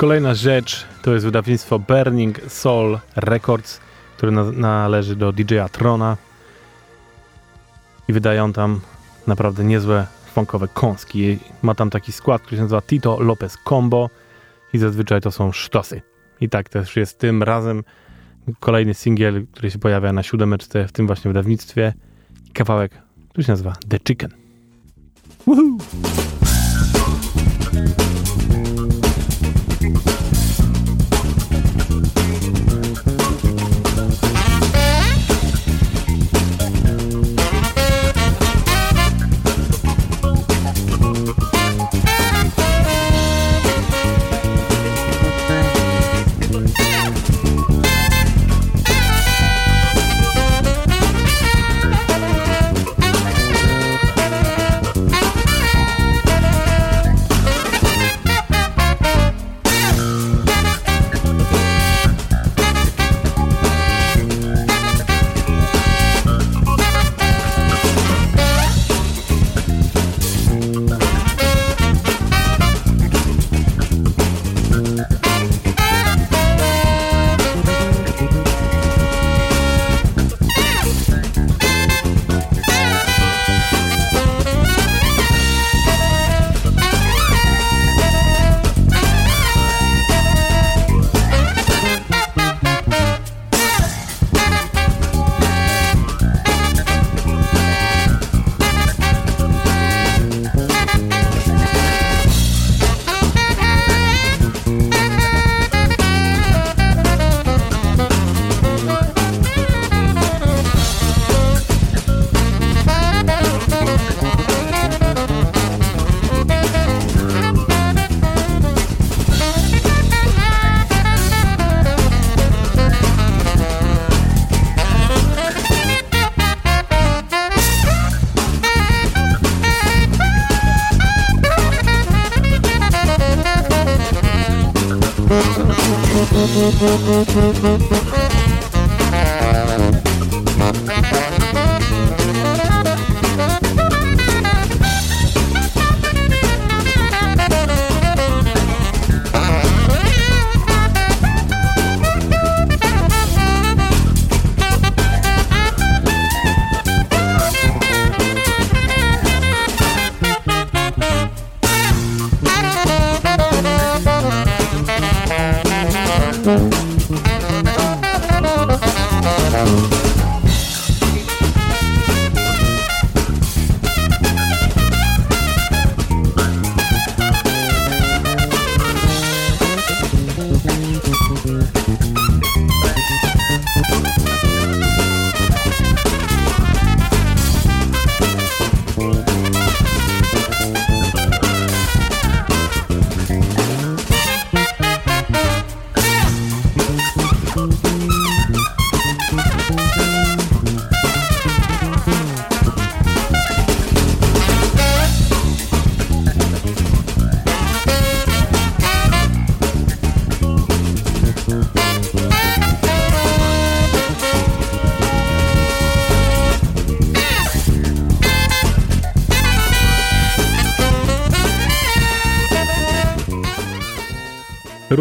Kolejna 0.07 0.35
rzecz 0.35 0.87
to 1.03 1.15
jest 1.15 1.25
wydawnictwo 1.25 1.79
Burning 1.79 2.41
Soul 2.49 2.99
Records, 3.17 3.81
które 4.17 4.33
na, 4.33 4.53
należy 4.53 5.17
do 5.17 5.33
DJ-a 5.33 5.69
Trona 5.69 6.17
i 8.09 8.13
wydają 8.13 8.53
tam 8.53 8.81
naprawdę 9.27 9.65
niezłe 9.65 10.07
funkowe 10.35 10.69
kąski. 10.69 11.39
Ma 11.63 11.75
tam 11.75 11.91
taki 11.91 12.13
skład, 12.13 12.43
który 12.43 12.57
się 12.57 12.63
nazywa 12.63 12.83
Tito 12.83 13.21
Lopez 13.21 13.59
Combo 13.69 14.11
i 14.73 14.79
zazwyczaj 14.79 15.21
to 15.21 15.31
są 15.31 15.53
sztosy. 15.53 16.03
I 16.41 16.49
tak 16.49 16.69
też 16.69 16.97
jest 16.97 17.19
tym 17.19 17.43
razem 17.43 17.85
kolejny 18.61 18.95
singiel, 18.95 19.47
który 19.53 19.71
się 19.71 19.79
pojawia 19.79 20.13
na 20.13 20.23
siódemeczce 20.23 20.89
w 20.89 20.93
tym 20.93 21.07
właśnie 21.07 21.29
wydawnictwie. 21.29 21.93
Kawałek, 22.53 22.93
który 23.29 23.45
się 23.45 23.53
nazywa 23.53 23.73
The 23.89 23.99
Chicken. 24.07 24.31
Woohoo! 25.47 26.26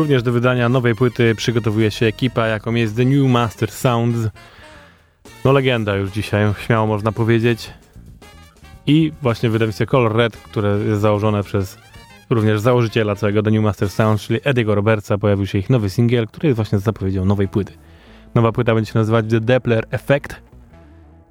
Również 0.06 0.24
do 0.24 0.32
wydania 0.32 0.70
nowej 0.70 0.96
płyty 0.96 1.36
przygotowuje 1.36 1.92
się 1.92 2.06
ekipa, 2.06 2.48
jaką 2.48 2.74
jest 2.74 2.96
The 2.96 3.06
New 3.06 3.32
Master 3.32 3.72
Sounds. 3.72 4.18
No 5.46 5.52
legenda 5.52 5.96
już 5.96 6.12
dzisiaj, 6.12 6.54
śmiało 6.66 6.88
można 6.88 7.12
powiedzieć. 7.12 7.70
I 8.88 9.12
właśnie 9.22 9.50
wydawnictwo 9.50 9.86
Color 9.86 10.16
Red, 10.16 10.38
które 10.38 10.70
jest 10.70 11.02
założone 11.02 11.44
przez 11.44 11.78
również 12.30 12.60
założyciela 12.60 13.16
całego 13.16 13.44
The 13.44 13.52
New 13.52 13.64
Master 13.64 13.90
Sounds, 13.90 14.24
czyli 14.24 14.40
Ediego 14.44 14.76
Robertsa, 14.76 15.18
pojawił 15.18 15.46
się 15.46 15.58
ich 15.58 15.70
nowy 15.70 15.90
singiel, 15.90 16.28
który 16.28 16.48
jest 16.48 16.56
właśnie 16.56 16.80
zapowiedzią 16.80 17.26
nowej 17.26 17.48
płyty. 17.48 17.74
Nowa 18.36 18.52
płyta 18.52 18.76
będzie 18.76 18.92
się 18.92 19.00
nazywać 19.00 19.26
The 19.30 19.40
Doppler 19.40 19.86
Effect. 19.92 20.36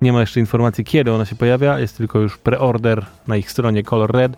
Nie 0.03 0.13
ma 0.13 0.21
jeszcze 0.21 0.41
informacji, 0.41 0.85
kiedy 0.85 1.13
ona 1.13 1.25
się 1.25 1.37
pojawia, 1.37 1.79
jest 1.79 1.97
tylko 1.97 2.19
już 2.21 2.39
preorder 2.39 3.07
na 3.27 3.37
ich 3.37 3.51
stronie 3.51 3.83
Color 3.83 4.13
Red, 4.13 4.37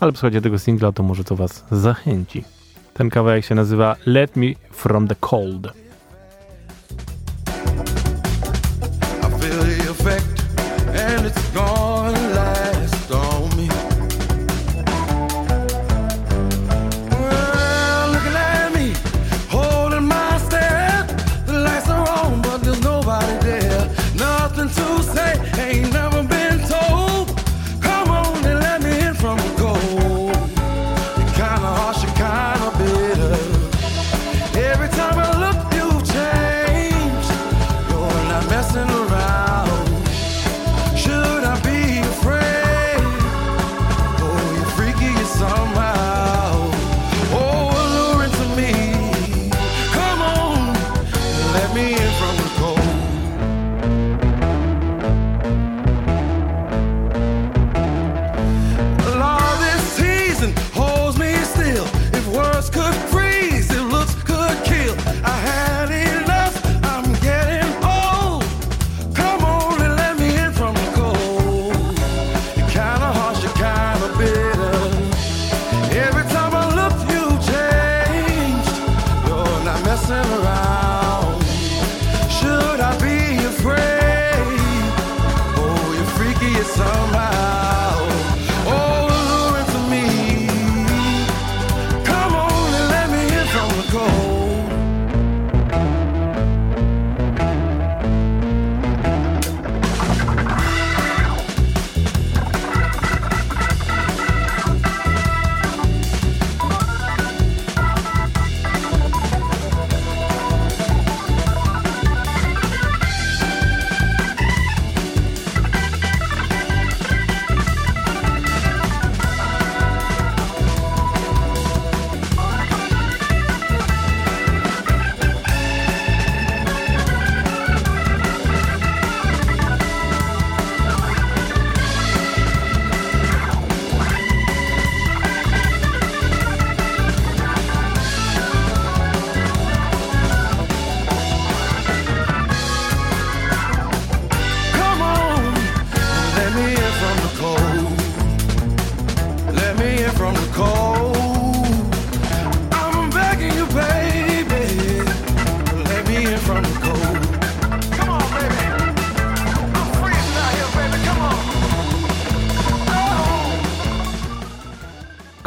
ale 0.00 0.12
posłuchajcie 0.12 0.40
tego 0.40 0.58
singla, 0.58 0.92
to 0.92 1.02
może 1.02 1.24
to 1.24 1.36
was 1.36 1.64
zachęci. 1.70 2.44
Ten 3.00 3.10
kawałek 3.10 3.44
się 3.44 3.54
nazywa 3.54 3.96
Let 4.06 4.36
Me 4.36 4.46
From 4.70 5.08
The 5.08 5.14
Cold. 5.20 5.66
I 9.22 9.40
feel 9.40 9.58
the 9.58 9.90
effect, 9.90 10.39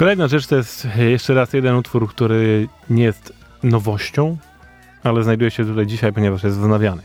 Kolejna 0.04 0.28
rzecz 0.28 0.48
to 0.48 0.56
jest 0.56 0.88
e, 0.98 1.04
jeszcze 1.04 1.34
raz 1.34 1.54
jeden 1.54 1.76
utwór, 1.76 2.10
który 2.10 2.68
nie 2.90 3.04
jest 3.04 3.34
nowością, 3.64 4.38
ale 5.04 5.24
znajduje 5.24 5.52
się 5.52 5.66
tutaj 5.66 5.86
dzisiaj, 5.86 6.14
ponieważ 6.14 6.44
jest 6.44 6.58
wznawiany. 6.58 7.02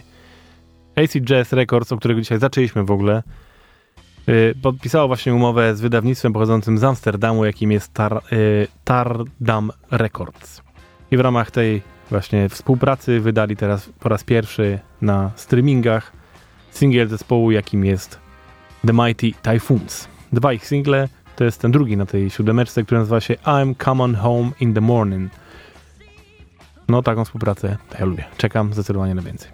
AC 0.97 1.11
Jazz 1.21 1.53
Records, 1.53 1.93
o 1.93 1.97
którego 1.97 2.21
dzisiaj 2.21 2.39
zaczęliśmy 2.39 2.85
w 2.85 2.91
ogóle, 2.91 3.23
y, 4.29 4.55
podpisało 4.63 5.07
właśnie 5.07 5.35
umowę 5.35 5.77
z 5.77 5.81
wydawnictwem 5.81 6.33
pochodzącym 6.33 6.79
z 6.79 6.85
Amsterdamu, 6.85 7.45
jakim 7.45 7.73
jest 7.73 7.95
Tar, 7.95 8.23
y, 8.33 8.69
Tardam 8.85 9.71
Records. 9.91 10.63
I 11.11 11.17
w 11.17 11.21
ramach 11.21 11.51
tej 11.51 11.83
właśnie 12.11 12.49
współpracy 12.49 13.21
wydali 13.21 13.57
teraz 13.57 13.91
po 14.01 14.09
raz 14.09 14.25
pierwszy 14.25 14.79
na 15.03 15.31
streamingach 15.37 16.13
singiel 16.71 17.09
zespołu, 17.09 17.51
jakim 17.51 17.85
jest 17.85 18.19
The 18.87 18.93
Mighty 18.93 19.33
Typhoons. 19.43 20.09
Dwa 20.33 20.53
ich 20.53 20.67
single, 20.67 21.09
to 21.39 21.45
jest 21.45 21.61
ten 21.61 21.73
drugi 21.73 21.97
na 21.97 22.07
tej 22.07 22.31
siódemeczce, 22.31 22.85
który 22.85 22.99
nazywa 22.99 23.21
się 23.21 23.35
I'm 23.35 23.85
Coming 23.85 24.19
Home 24.19 24.51
in 24.61 24.75
the 24.75 24.81
Morning. 24.81 25.33
No 26.89 27.03
taką 27.03 27.25
współpracę 27.25 27.77
ja 27.99 28.05
lubię. 28.05 28.25
Czekam 28.37 28.73
zdecydowanie 28.73 29.15
na 29.15 29.23
więcej. 29.23 29.51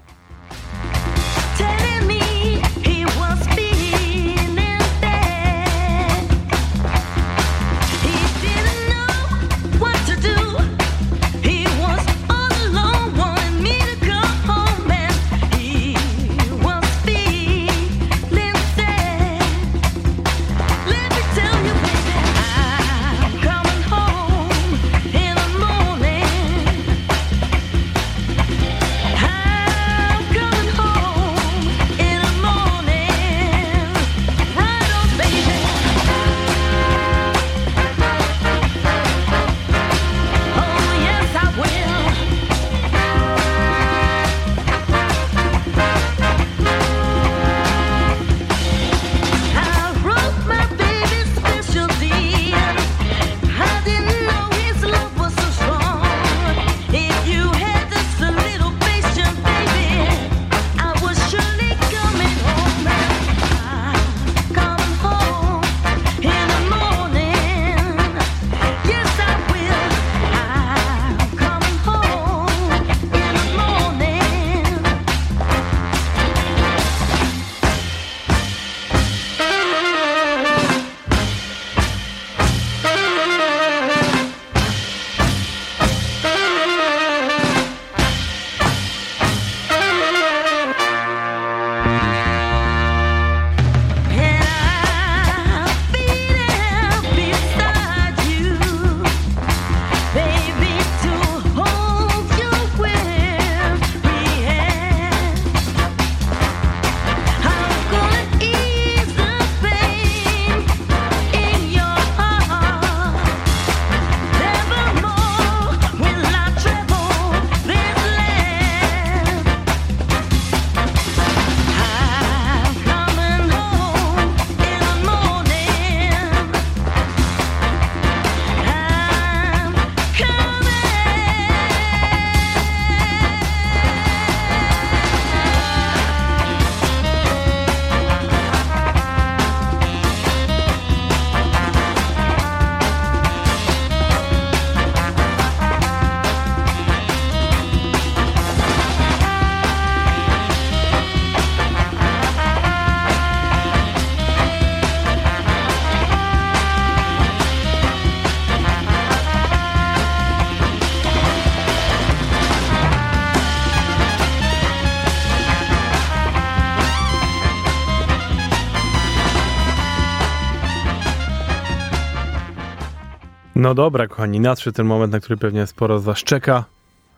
No 173.65 173.75
dobra, 173.75 174.07
kochani, 174.07 174.41
nadszedł 174.41 174.77
ten 174.77 174.87
moment, 174.87 175.13
na 175.13 175.21
który 175.21 175.37
pewnie 175.37 175.67
sporo 175.67 175.99
z 175.99 176.05
Was 176.05 176.19
czeka. 176.19 176.65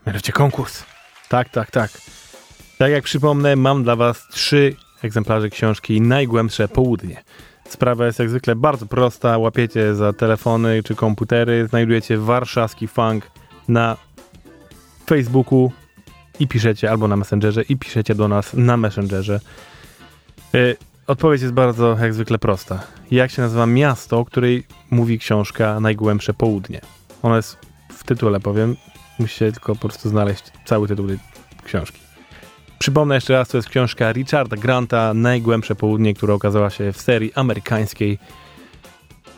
Mianowicie 0.06 0.32
konkurs. 0.32 0.84
Tak, 1.28 1.48
tak, 1.48 1.70
tak. 1.70 1.90
Tak 2.78 2.90
jak 2.90 3.04
przypomnę, 3.04 3.56
mam 3.56 3.82
dla 3.82 3.96
Was 3.96 4.28
trzy 4.28 4.76
egzemplarze 5.02 5.50
książki 5.50 6.00
Najgłębsze 6.00 6.68
Południe. 6.68 7.22
Sprawa 7.68 8.06
jest 8.06 8.18
jak 8.18 8.30
zwykle 8.30 8.56
bardzo 8.56 8.86
prosta. 8.86 9.38
Łapiecie 9.38 9.94
za 9.94 10.12
telefony 10.12 10.82
czy 10.82 10.94
komputery, 10.94 11.66
znajdujecie 11.66 12.18
warszawski 12.18 12.88
funk 12.88 13.30
na 13.68 13.96
Facebooku 15.06 15.72
i 16.40 16.48
piszecie, 16.48 16.90
albo 16.90 17.08
na 17.08 17.16
Messengerze 17.16 17.62
i 17.62 17.76
piszecie 17.76 18.14
do 18.14 18.28
nas 18.28 18.54
na 18.54 18.76
Messengerze. 18.76 19.40
Odpowiedź 21.06 21.42
jest 21.42 21.54
bardzo, 21.54 21.96
jak 22.00 22.14
zwykle, 22.14 22.38
prosta. 22.38 22.82
Jak 23.10 23.30
się 23.30 23.42
nazywa 23.42 23.66
miasto, 23.66 24.18
o 24.18 24.24
której 24.24 24.66
mówi 24.90 25.18
książka 25.18 25.80
Najgłębsze 25.80 26.34
Południe? 26.34 26.80
Ono 27.22 27.36
jest 27.36 27.58
w 27.92 28.04
tytule, 28.04 28.40
powiem. 28.40 28.76
Musicie 29.18 29.52
tylko 29.52 29.74
po 29.74 29.88
prostu 29.88 30.08
znaleźć 30.08 30.44
cały 30.64 30.88
tytuł 30.88 31.06
tej 31.06 31.18
książki. 31.64 32.00
Przypomnę 32.78 33.14
jeszcze 33.14 33.32
raz, 33.32 33.48
to 33.48 33.58
jest 33.58 33.68
książka 33.68 34.12
Richarda 34.12 34.56
Granta 34.56 35.14
Najgłębsze 35.14 35.74
Południe, 35.74 36.14
która 36.14 36.34
okazała 36.34 36.70
się 36.70 36.92
w 36.92 37.00
serii 37.00 37.32
amerykańskiej. 37.34 38.18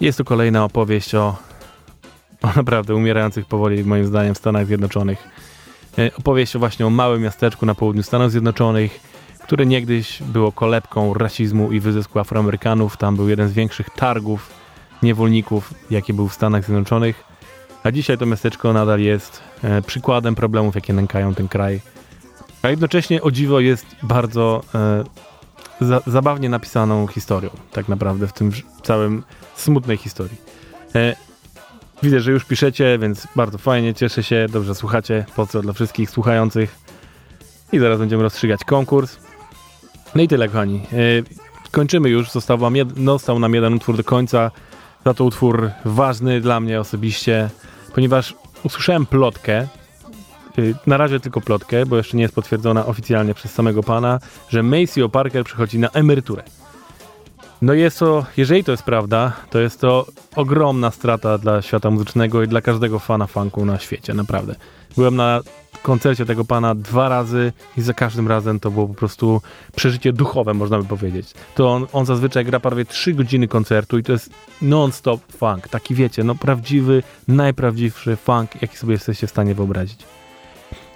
Jest 0.01 0.19
to 0.19 0.25
kolejna 0.25 0.65
opowieść 0.65 1.15
o, 1.15 1.37
o 2.43 2.53
naprawdę 2.57 2.95
umierających 2.95 3.47
powoli, 3.47 3.85
moim 3.85 4.07
zdaniem, 4.07 4.35
w 4.35 4.39
Stanach 4.39 4.67
Zjednoczonych. 4.67 5.29
E, 5.99 6.11
Opowieść 6.19 6.57
właśnie 6.57 6.87
o 6.87 6.91
małym 6.91 7.23
miasteczku 7.23 7.67
na 7.67 7.75
południu 7.75 8.03
Stanów 8.03 8.31
Zjednoczonych, 8.31 9.01
które 9.49 9.67
niegdyś 9.67 10.23
było 10.23 10.53
kolebką 10.53 11.15
rasizmu 11.15 11.73
i 11.73 11.81
wyzysku 11.81 12.19
Afroamerykanów. 12.19 12.97
Tam 12.97 13.17
był 13.17 13.29
jeden 13.29 13.49
z 13.49 13.53
większych 13.53 13.91
targów 13.91 14.51
niewolników, 15.03 15.75
jaki 15.91 16.13
był 16.13 16.29
w 16.29 16.35
Stanach 16.35 16.65
Zjednoczonych. 16.65 17.25
A 17.83 17.91
dzisiaj 17.91 18.19
to 18.19 18.27
miasteczko 18.27 18.73
nadal 18.73 19.01
jest 19.01 19.43
e, 19.63 19.83
przykładem 19.83 20.35
problemów, 20.35 20.75
jakie 20.75 20.93
nękają 20.93 21.35
ten 21.35 21.49
kraj. 21.49 21.81
A 22.63 22.69
jednocześnie 22.69 23.23
o 23.23 23.31
dziwo 23.31 23.61
jest 23.61 23.87
bardzo 24.03 24.63
e, 24.75 25.05
za, 25.81 26.01
zabawnie 26.07 26.49
napisaną 26.49 27.07
historią, 27.07 27.51
tak 27.73 27.89
naprawdę, 27.89 28.27
w 28.27 28.33
tym 28.33 28.51
całym 28.83 29.23
smutnej 29.57 29.97
historii. 29.97 30.37
E, 30.95 31.17
widzę, 32.03 32.21
że 32.21 32.33
już 32.33 32.45
piszecie, 32.45 32.99
więc 32.99 33.29
bardzo 33.37 33.59
fajnie, 33.59 33.95
cieszę 33.95 34.23
się, 34.23 34.47
dobrze 34.53 34.75
słuchacie. 34.75 35.25
Pozdro 35.37 35.63
dla 35.63 35.73
wszystkich 35.73 36.11
słuchających. 36.11 36.79
I 37.73 37.79
zaraz 37.79 37.99
będziemy 37.99 38.23
rozstrzygać 38.23 38.65
konkurs. 38.65 39.28
No 40.19 40.25
i 40.25 40.29
tyle, 40.29 40.49
kochani. 40.49 40.81
Yy, 40.93 41.25
kończymy 41.71 42.09
już. 42.09 42.31
Został, 42.31 42.59
wam 42.59 42.75
jed- 42.75 43.05
został 43.05 43.39
nam 43.39 43.55
jeden 43.55 43.75
utwór 43.75 43.97
do 43.97 44.05
końca. 44.05 44.51
Za 45.05 45.15
to 45.15 45.25
utwór 45.25 45.71
ważny 45.85 46.41
dla 46.41 46.61
mnie 46.61 46.81
osobiście, 46.81 47.51
ponieważ 47.95 48.35
usłyszałem 48.65 49.07
plotkę. 49.07 49.67
yy, 50.57 50.75
Na 50.87 50.97
razie 50.97 51.21
tylko 51.21 51.41
plotkę, 51.41 51.87
bo 51.87 51.97
jeszcze 51.97 52.17
nie 52.17 52.23
jest 52.23 52.35
potwierdzona 52.35 52.87
oficjalnie 52.87 53.35
przez 53.35 53.53
samego 53.53 53.83
pana, 53.83 54.21
że 54.49 54.63
Maceo 54.63 55.09
Parker 55.09 55.45
przychodzi 55.45 55.79
na 55.79 55.89
emeryturę. 55.89 56.43
No 57.63 57.75
jest 57.75 57.99
to, 57.99 58.27
jeżeli 58.37 58.65
to 58.65 58.73
jest 58.73 58.83
prawda, 58.83 59.33
to 59.51 59.59
jest 59.59 59.81
to 59.81 60.07
ogromna 60.37 60.91
strata 60.91 61.39
dla 61.39 61.63
świata 61.63 61.91
muzycznego 61.91 62.43
i 62.43 62.49
dla 62.49 62.61
każdego 62.61 62.99
fana 62.99 63.27
funku 63.27 63.65
na 63.65 63.79
świecie, 63.79 64.15
naprawdę. 64.15 64.55
Byłem 64.97 65.17
na 65.17 65.41
koncercie 65.83 66.27
tego 66.27 66.45
pana 66.45 66.75
dwa 66.75 67.09
razy 67.09 67.53
i 67.77 67.83
za 67.83 67.95
każdym 67.95 68.29
razem 68.29 68.61
to 68.61 68.71
było 68.71 68.89
po 68.89 68.95
prostu 68.95 69.43
przeżycie 69.77 70.13
duchowe, 70.13 70.55
można 70.55 70.79
by 70.79 70.85
powiedzieć. 70.85 71.33
To 71.55 71.73
on, 71.73 71.87
on 71.93 72.07
zazwyczaj 72.07 72.45
gra 72.45 72.61
prawie 72.61 72.85
3 72.85 73.15
godziny 73.15 73.49
koncertu 73.49 73.99
i 73.99 74.03
to 74.03 74.13
jest 74.13 74.31
non-stop 74.63 75.21
funk. 75.33 75.69
Taki 75.69 75.95
wiecie, 75.95 76.25
no 76.25 76.35
prawdziwy, 76.35 77.03
najprawdziwszy 77.29 78.17
funk, 78.17 78.63
jaki 78.63 78.77
sobie 78.77 78.93
jesteście 78.93 79.27
w 79.27 79.31
stanie 79.31 79.55
wyobrazić. 79.55 80.01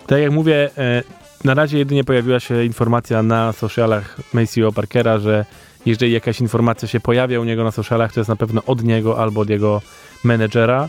Tak 0.06 0.20
jak 0.20 0.32
mówię, 0.32 0.70
e, 0.78 1.02
na 1.44 1.54
razie 1.54 1.78
jedynie 1.78 2.04
pojawiła 2.04 2.40
się 2.40 2.64
informacja 2.64 3.22
na 3.22 3.52
socialach 3.52 4.16
Maceo 4.32 4.72
Parkera, 4.72 5.18
że 5.18 5.44
jeżeli 5.86 6.12
jakaś 6.12 6.40
informacja 6.40 6.88
się 6.88 7.00
pojawia 7.00 7.40
u 7.40 7.44
niego 7.44 7.64
na 7.64 7.70
socialach, 7.70 8.12
to 8.12 8.20
jest 8.20 8.28
na 8.28 8.36
pewno 8.36 8.62
od 8.66 8.84
niego 8.84 9.18
albo 9.18 9.40
od 9.40 9.50
jego 9.50 9.82
menedżera. 10.24 10.88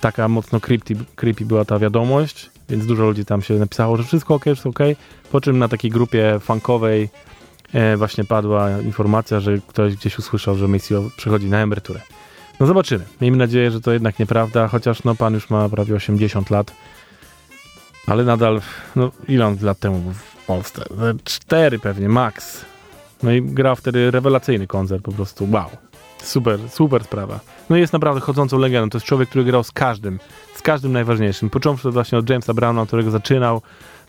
Taka 0.00 0.28
mocno 0.28 0.60
creepy, 0.60 0.94
creepy 1.16 1.44
była 1.44 1.64
ta 1.64 1.78
wiadomość, 1.78 2.50
więc 2.68 2.86
dużo 2.86 3.04
ludzi 3.04 3.24
tam 3.24 3.42
się 3.42 3.54
napisało, 3.54 3.96
że 3.96 4.04
wszystko 4.04 4.34
ok, 4.34 4.44
wszystko 4.44 4.68
ok. 4.68 4.78
Po 5.32 5.40
czym 5.40 5.58
na 5.58 5.68
takiej 5.68 5.90
grupie 5.90 6.38
funkowej 6.40 7.08
e, 7.72 7.96
właśnie 7.96 8.24
padła 8.24 8.80
informacja, 8.80 9.40
że 9.40 9.58
ktoś 9.66 9.96
gdzieś 9.96 10.18
usłyszał, 10.18 10.56
że 10.56 10.68
Maceo 10.68 11.10
przychodzi 11.16 11.46
na 11.46 11.58
emeryturę. 11.58 12.00
No 12.60 12.66
zobaczymy. 12.66 13.04
Miejmy 13.20 13.36
nadzieję, 13.36 13.70
że 13.70 13.80
to 13.80 13.92
jednak 13.92 14.18
nieprawda, 14.18 14.68
chociaż 14.68 15.04
no 15.04 15.14
pan 15.14 15.34
już 15.34 15.50
ma 15.50 15.68
prawie 15.68 15.94
80 15.94 16.50
lat. 16.50 16.72
Ale 18.06 18.24
nadal, 18.24 18.60
no 18.96 19.10
ile 19.28 19.46
on 19.46 19.56
lat 19.62 19.78
temu 19.78 20.12
w 20.12 20.46
Polsce? 20.46 20.84
Cztery 21.24 21.78
pewnie, 21.78 22.08
max. 22.08 22.64
No 23.22 23.32
i 23.32 23.42
grał 23.42 23.76
wtedy 23.76 24.10
rewelacyjny 24.10 24.66
koncert, 24.66 25.02
po 25.02 25.12
prostu 25.12 25.48
wow. 25.50 25.70
Super, 26.22 26.58
super 26.68 27.04
sprawa. 27.04 27.40
No 27.70 27.76
i 27.76 27.80
jest 27.80 27.92
naprawdę 27.92 28.20
chodzącą 28.20 28.58
legendą. 28.58 28.90
To 28.90 28.98
jest 28.98 29.06
człowiek, 29.06 29.28
który 29.28 29.44
grał 29.44 29.64
z 29.64 29.72
każdym, 29.72 30.18
z 30.54 30.62
każdym 30.62 30.92
najważniejszym. 30.92 31.50
Począwszy 31.50 31.90
właśnie 31.90 32.18
od 32.18 32.30
Jamesa 32.30 32.54
Browna, 32.54 32.86
którego 32.86 33.10
zaczynał, 33.10 33.62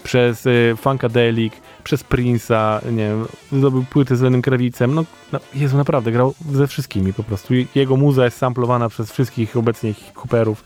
przez 0.03 0.45
y, 0.45 0.75
Funkadelic, 0.77 1.53
przez 1.83 2.03
Prince'a, 2.03 2.91
nie 2.91 3.07
wiem, 3.07 3.25
zdobył 3.51 3.83
płyty 3.83 4.15
z 4.15 4.21
Lenym 4.21 4.41
Krawicem. 4.41 4.95
No, 4.95 5.05
no, 5.31 5.39
Jezu, 5.53 5.77
naprawdę, 5.77 6.11
grał 6.11 6.33
ze 6.51 6.67
wszystkimi 6.67 7.13
po 7.13 7.23
prostu. 7.23 7.53
Jego 7.75 7.97
muza 7.97 8.25
jest 8.25 8.37
samplowana 8.37 8.89
przez 8.89 9.11
wszystkich 9.11 9.57
obecnie 9.57 9.93
Cooperów. 10.13 10.63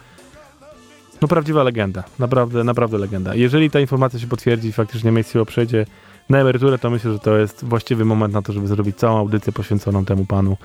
No 1.22 1.28
prawdziwa 1.28 1.64
legenda. 1.64 2.04
Naprawdę, 2.20 2.64
naprawdę 2.64 2.98
legenda. 2.98 3.36
Jeżeli 3.36 3.70
ta 3.70 3.80
informacja 3.80 4.20
się 4.20 4.28
potwierdzi 4.28 4.72
faktycznie 4.72 5.12
Maceo 5.12 5.46
przejdzie 5.46 5.86
na 6.30 6.40
emeryturę, 6.40 6.78
to 6.78 6.90
myślę, 6.90 7.14
że 7.14 7.20
to 7.20 7.38
jest 7.38 7.66
właściwy 7.66 8.06
moment 8.06 8.34
na 8.34 8.42
to, 8.42 8.54
żeby 8.54 8.68
zrobić 8.68 8.98
całą 8.98 9.20
audycję 9.20 9.54
poświęconą 9.54 10.06
temu 10.06 10.26
panu. 10.26 10.58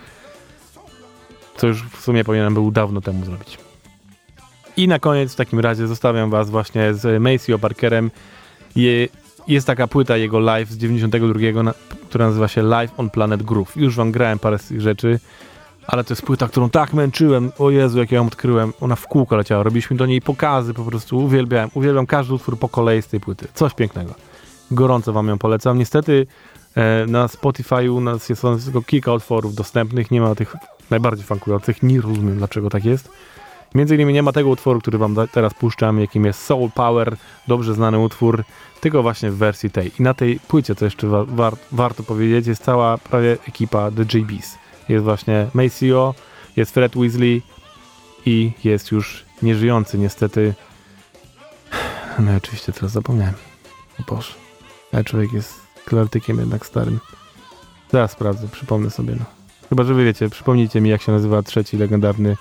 Co 1.57 1.67
już 1.67 1.83
w 1.83 2.01
sumie 2.01 2.25
powinienem 2.25 2.55
był 2.55 2.71
dawno 2.71 3.01
temu 3.01 3.25
zrobić. 3.25 3.59
I 4.77 4.89
na 4.89 4.99
koniec 4.99 5.33
w 5.33 5.37
takim 5.37 5.61
razie 5.61 5.87
zostawiam 5.87 6.31
was 6.31 6.51
właśnie 6.51 6.95
z 6.95 7.23
Maceo 7.23 7.59
Parkerem. 7.59 8.11
Je, 8.77 9.09
jest 9.49 9.67
taka 9.67 9.87
płyta 9.87 10.17
jego 10.17 10.39
live 10.39 10.71
z 10.71 10.77
92, 10.77 11.63
na, 11.63 11.75
która 12.09 12.27
nazywa 12.27 12.49
się 12.49 12.63
Live 12.63 12.93
on 12.97 13.11
Planet 13.11 13.43
Groove. 13.43 13.77
Już 13.77 13.97
wam 13.97 14.13
grałem 14.13 14.39
parę 14.39 14.59
z 14.59 14.65
tych 14.65 14.81
rzeczy, 14.81 15.21
ale 15.87 16.05
to 16.05 16.13
jest 16.13 16.23
płyta, 16.23 16.49
którą 16.49 16.71
tak 16.71 16.93
męczyłem. 16.93 17.53
O 17.59 17.71
Jezu, 17.71 17.99
jak 17.99 18.13
ja 18.13 18.17
ją 18.17 18.27
odkryłem. 18.27 18.73
Ona 18.81 18.97
w 18.97 19.07
kółko 19.07 19.37
leciała. 19.37 19.63
Robiliśmy 19.63 19.97
do 19.97 20.07
niej 20.07 20.23
pokazy, 20.23 20.75
po 20.75 20.85
prostu 20.85 21.19
uwielbiałem. 21.19 21.71
Uwielbiam 21.75 22.07
każdy 22.07 22.35
utwór 22.35 22.59
po 22.59 22.69
kolei 22.69 23.03
z 23.03 23.07
tej 23.07 23.21
płyty. 23.21 23.49
Coś 23.55 23.75
pięknego. 23.75 24.15
Gorąco 24.75 25.13
wam 25.13 25.29
ją 25.29 25.39
polecam. 25.39 25.79
Niestety 25.79 26.27
e, 26.75 27.07
na 27.07 27.29
Spotify 27.29 27.93
u 27.93 28.01
nas 28.01 28.29
jest 28.29 28.43
tylko 28.65 28.83
kilka 28.83 29.13
utworów 29.13 29.55
dostępnych. 29.55 30.11
Nie 30.11 30.21
ma 30.21 30.35
tych 30.35 30.57
najbardziej 30.91 31.25
funkujących. 31.27 31.83
Nie 31.83 32.01
rozumiem, 32.01 32.37
dlaczego 32.39 32.71
tak 32.71 32.85
jest. 32.85 33.09
Między 33.75 33.95
innymi 33.95 34.13
nie 34.13 34.23
ma 34.23 34.33
tego 34.33 34.49
utworu, 34.49 34.81
który 34.81 34.99
wam 34.99 35.17
teraz 35.33 35.55
puszczam, 35.55 36.01
jakim 36.01 36.25
jest 36.25 36.43
Soul 36.45 36.71
Power, 36.75 37.17
dobrze 37.49 37.75
znany 37.75 37.99
utwór, 37.99 38.45
tylko 38.81 39.03
właśnie 39.03 39.31
w 39.31 39.37
wersji 39.37 39.71
tej. 39.71 39.93
I 39.99 40.03
na 40.03 40.15
tej 40.15 40.41
płycie, 40.41 40.75
co 40.75 40.85
jeszcze 40.85 41.07
wa- 41.07 41.25
war- 41.25 41.57
warto 41.73 42.03
powiedzieć, 42.03 42.47
jest 42.47 42.65
cała 42.65 42.99
prawie 42.99 43.37
ekipa 43.49 43.91
The 43.91 44.19
JBs. 44.19 44.59
Jest 44.89 45.05
właśnie 45.05 45.47
Maceo, 45.55 46.15
jest 46.57 46.75
Fred 46.75 46.97
Weasley 46.97 47.43
i 48.27 48.53
jest 48.65 48.91
już 48.93 49.25
nieżyjący 49.43 49.99
niestety. 49.99 50.55
No 52.19 52.33
i 52.33 52.37
oczywiście 52.37 52.73
teraz 52.73 52.93
zapomniałem. 52.93 53.35
O 54.01 54.15
Boże. 54.15 54.42
Ale 54.93 55.05
człowiek 55.05 55.33
jest 55.33 55.55
klartykiem 55.85 56.39
jednak 56.39 56.67
starym. 56.67 57.01
Zaraz 57.93 58.11
sprawdzę, 58.11 58.49
przypomnę 58.49 58.91
sobie. 58.91 59.17
No. 59.19 59.25
Chyba, 59.69 59.85
że 59.85 59.95
wy 59.95 60.05
wiecie, 60.05 60.29
przypomnijcie 60.29 60.81
mi, 60.81 60.91
jak 60.91 61.03
się 61.03 61.13
nazywa 61.13 61.43
trzeci 61.43 61.77
legendarny 61.77 62.37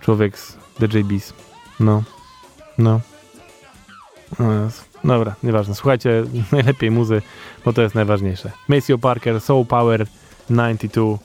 człowiek 0.00 0.38
z 0.38 0.56
The 0.78 0.98
JBs. 0.98 1.32
No. 1.80 2.02
No. 2.78 3.00
Dobra, 5.04 5.34
nieważne. 5.42 5.74
Słuchajcie 5.74 6.24
najlepiej 6.52 6.90
muzy, 6.90 7.22
bo 7.64 7.72
to 7.72 7.82
jest 7.82 7.94
najważniejsze. 7.94 8.50
Maceo 8.68 8.98
Parker, 8.98 9.40
Soul 9.40 9.66
Power 9.66 10.06
92 10.50 11.18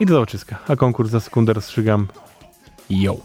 i 0.00 0.06
do 0.06 0.14
zobaczyska. 0.14 0.58
A 0.68 0.76
konkurs 0.76 1.10
za 1.10 1.20
sekundę 1.20 1.52
rozstrzygam. 1.52 2.06
Yo. 2.90 3.16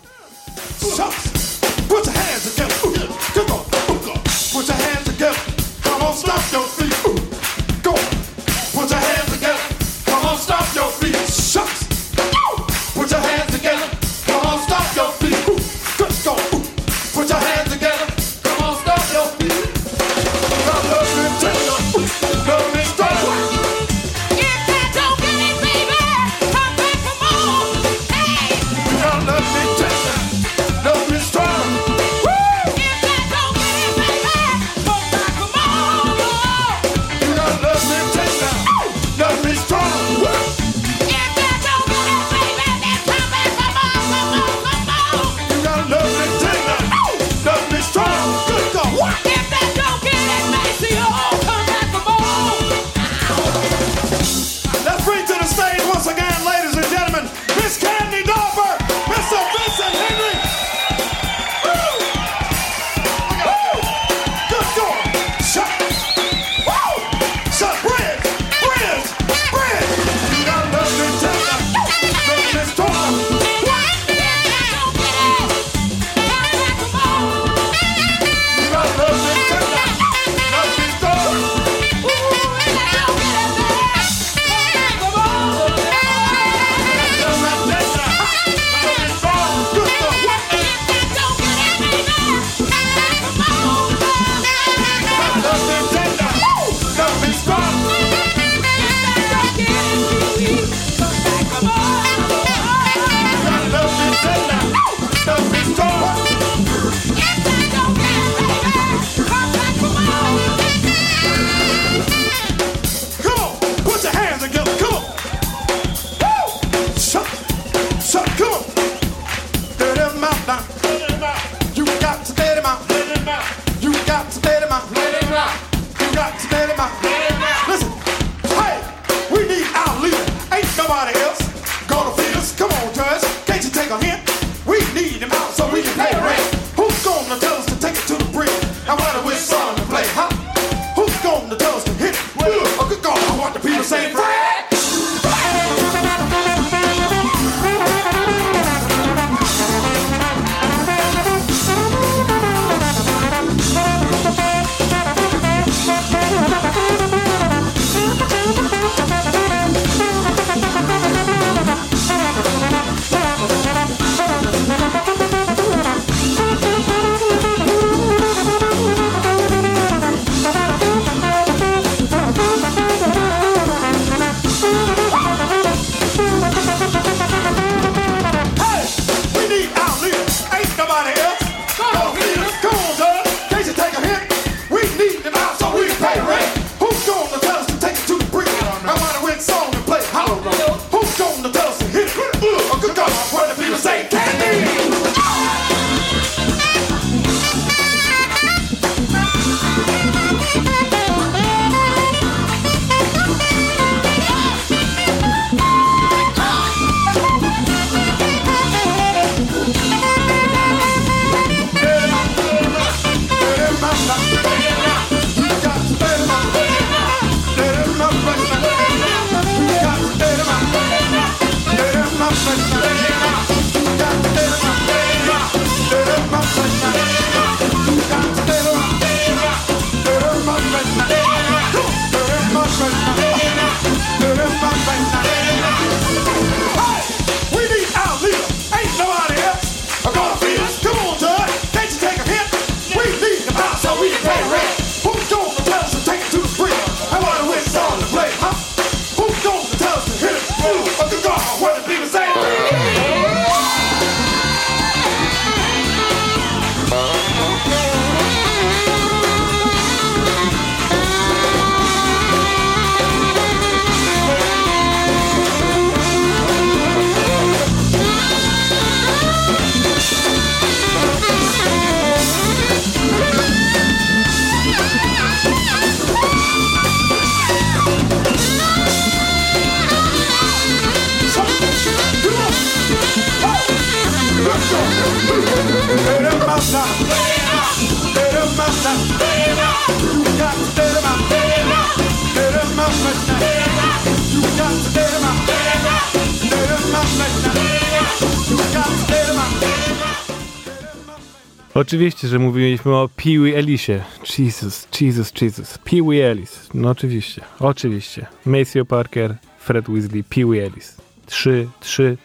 oczywiście, 301.92 302.28
że 302.28 302.40
mówiliśmy 302.40 302.96
o 302.96 303.10
Piły 303.16 303.56
Elisie. 303.56 304.04
Jesus, 304.40 304.88
Jesus, 305.02 305.42
Jesus. 305.42 305.78
Piły 305.78 306.24
Elis. 306.24 306.70
No 306.74 306.90
oczywiście, 306.90 307.42
oczywiście. 307.60 308.26
Maceo 308.46 308.86
Parker, 308.86 309.36
Fred 309.60 309.90
Weasley, 309.90 310.24
Piły 310.24 310.64
Elis. 310.64 310.98
Trzy, 311.26 311.68
trzy 311.80 312.18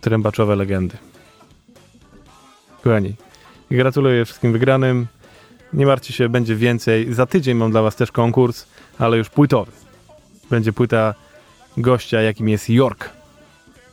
trębaczowe 0.00 0.56
legendy. 0.56 0.96
Kochani, 2.82 3.14
gratuluję 3.70 4.24
wszystkim 4.24 4.52
wygranym. 4.52 5.06
Nie 5.72 5.86
martwcie 5.86 6.12
się, 6.12 6.28
będzie 6.28 6.56
więcej. 6.56 7.14
Za 7.14 7.26
tydzień 7.26 7.56
mam 7.56 7.70
dla 7.70 7.82
was 7.82 7.96
też 7.96 8.12
konkurs, 8.12 8.66
ale 8.98 9.18
już 9.18 9.28
płytowy. 9.28 9.72
Będzie 10.50 10.72
płyta 10.72 11.14
gościa, 11.76 12.22
jakim 12.22 12.48
jest 12.48 12.70
York 12.70 13.10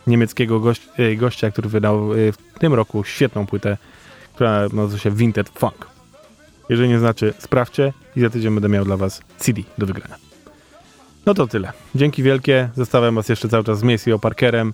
niemieckiego 0.07 0.61
y, 0.99 1.15
gościa, 1.15 1.51
który 1.51 1.69
wydał 1.69 2.13
y, 2.13 2.31
w 2.31 2.59
tym 2.59 2.73
roku 2.73 3.03
świetną 3.03 3.45
płytę 3.45 3.77
która 4.35 4.67
nazywa 4.73 5.03
się 5.03 5.11
Vinted 5.11 5.49
Funk. 5.49 5.87
Jeżeli 6.69 6.89
nie 6.89 6.99
znacie, 6.99 7.33
sprawdźcie 7.39 7.93
i 8.15 8.21
za 8.21 8.29
tydzień 8.29 8.53
będę 8.53 8.69
miał 8.69 8.85
dla 8.85 8.97
was 8.97 9.21
CD 9.37 9.61
do 9.77 9.85
wygrania. 9.85 10.15
No 11.25 11.33
to 11.33 11.47
tyle. 11.47 11.71
Dzięki 11.95 12.23
wielkie. 12.23 12.69
Zostawiam 12.75 13.15
was 13.15 13.29
jeszcze 13.29 13.49
cały 13.49 13.63
czas 13.63 13.79
z 13.79 13.83
Macy 13.83 14.19
Parkerem. 14.21 14.73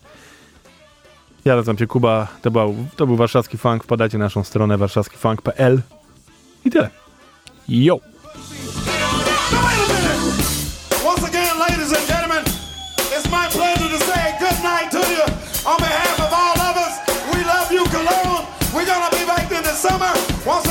Ja 1.45 1.55
nazywam 1.55 1.77
się 1.77 1.87
Kuba. 1.87 2.27
To, 2.41 2.51
była, 2.51 2.65
to 2.95 3.07
był 3.07 3.15
Warszawski 3.15 3.57
Funk. 3.57 3.83
Wpadajcie 3.83 4.17
na 4.17 4.25
naszą 4.25 4.43
stronę 4.43 4.77
warszawskifunk.pl 4.77 5.81
i 6.65 6.69
tyle. 6.69 6.89
Yo! 7.69 7.99
Once 11.05 11.27
again, 11.27 11.59
ladies 11.59 11.93
and 11.93 12.07
gentlemen, 12.07 12.43
it's 12.97 13.29
my 13.31 13.47
pleasure 13.49 13.97
to 13.97 14.05
say 14.05 14.21
to 14.91 14.97
you 14.97 15.23
on 15.65 15.77
behalf 15.77 16.10
Once 20.43 20.70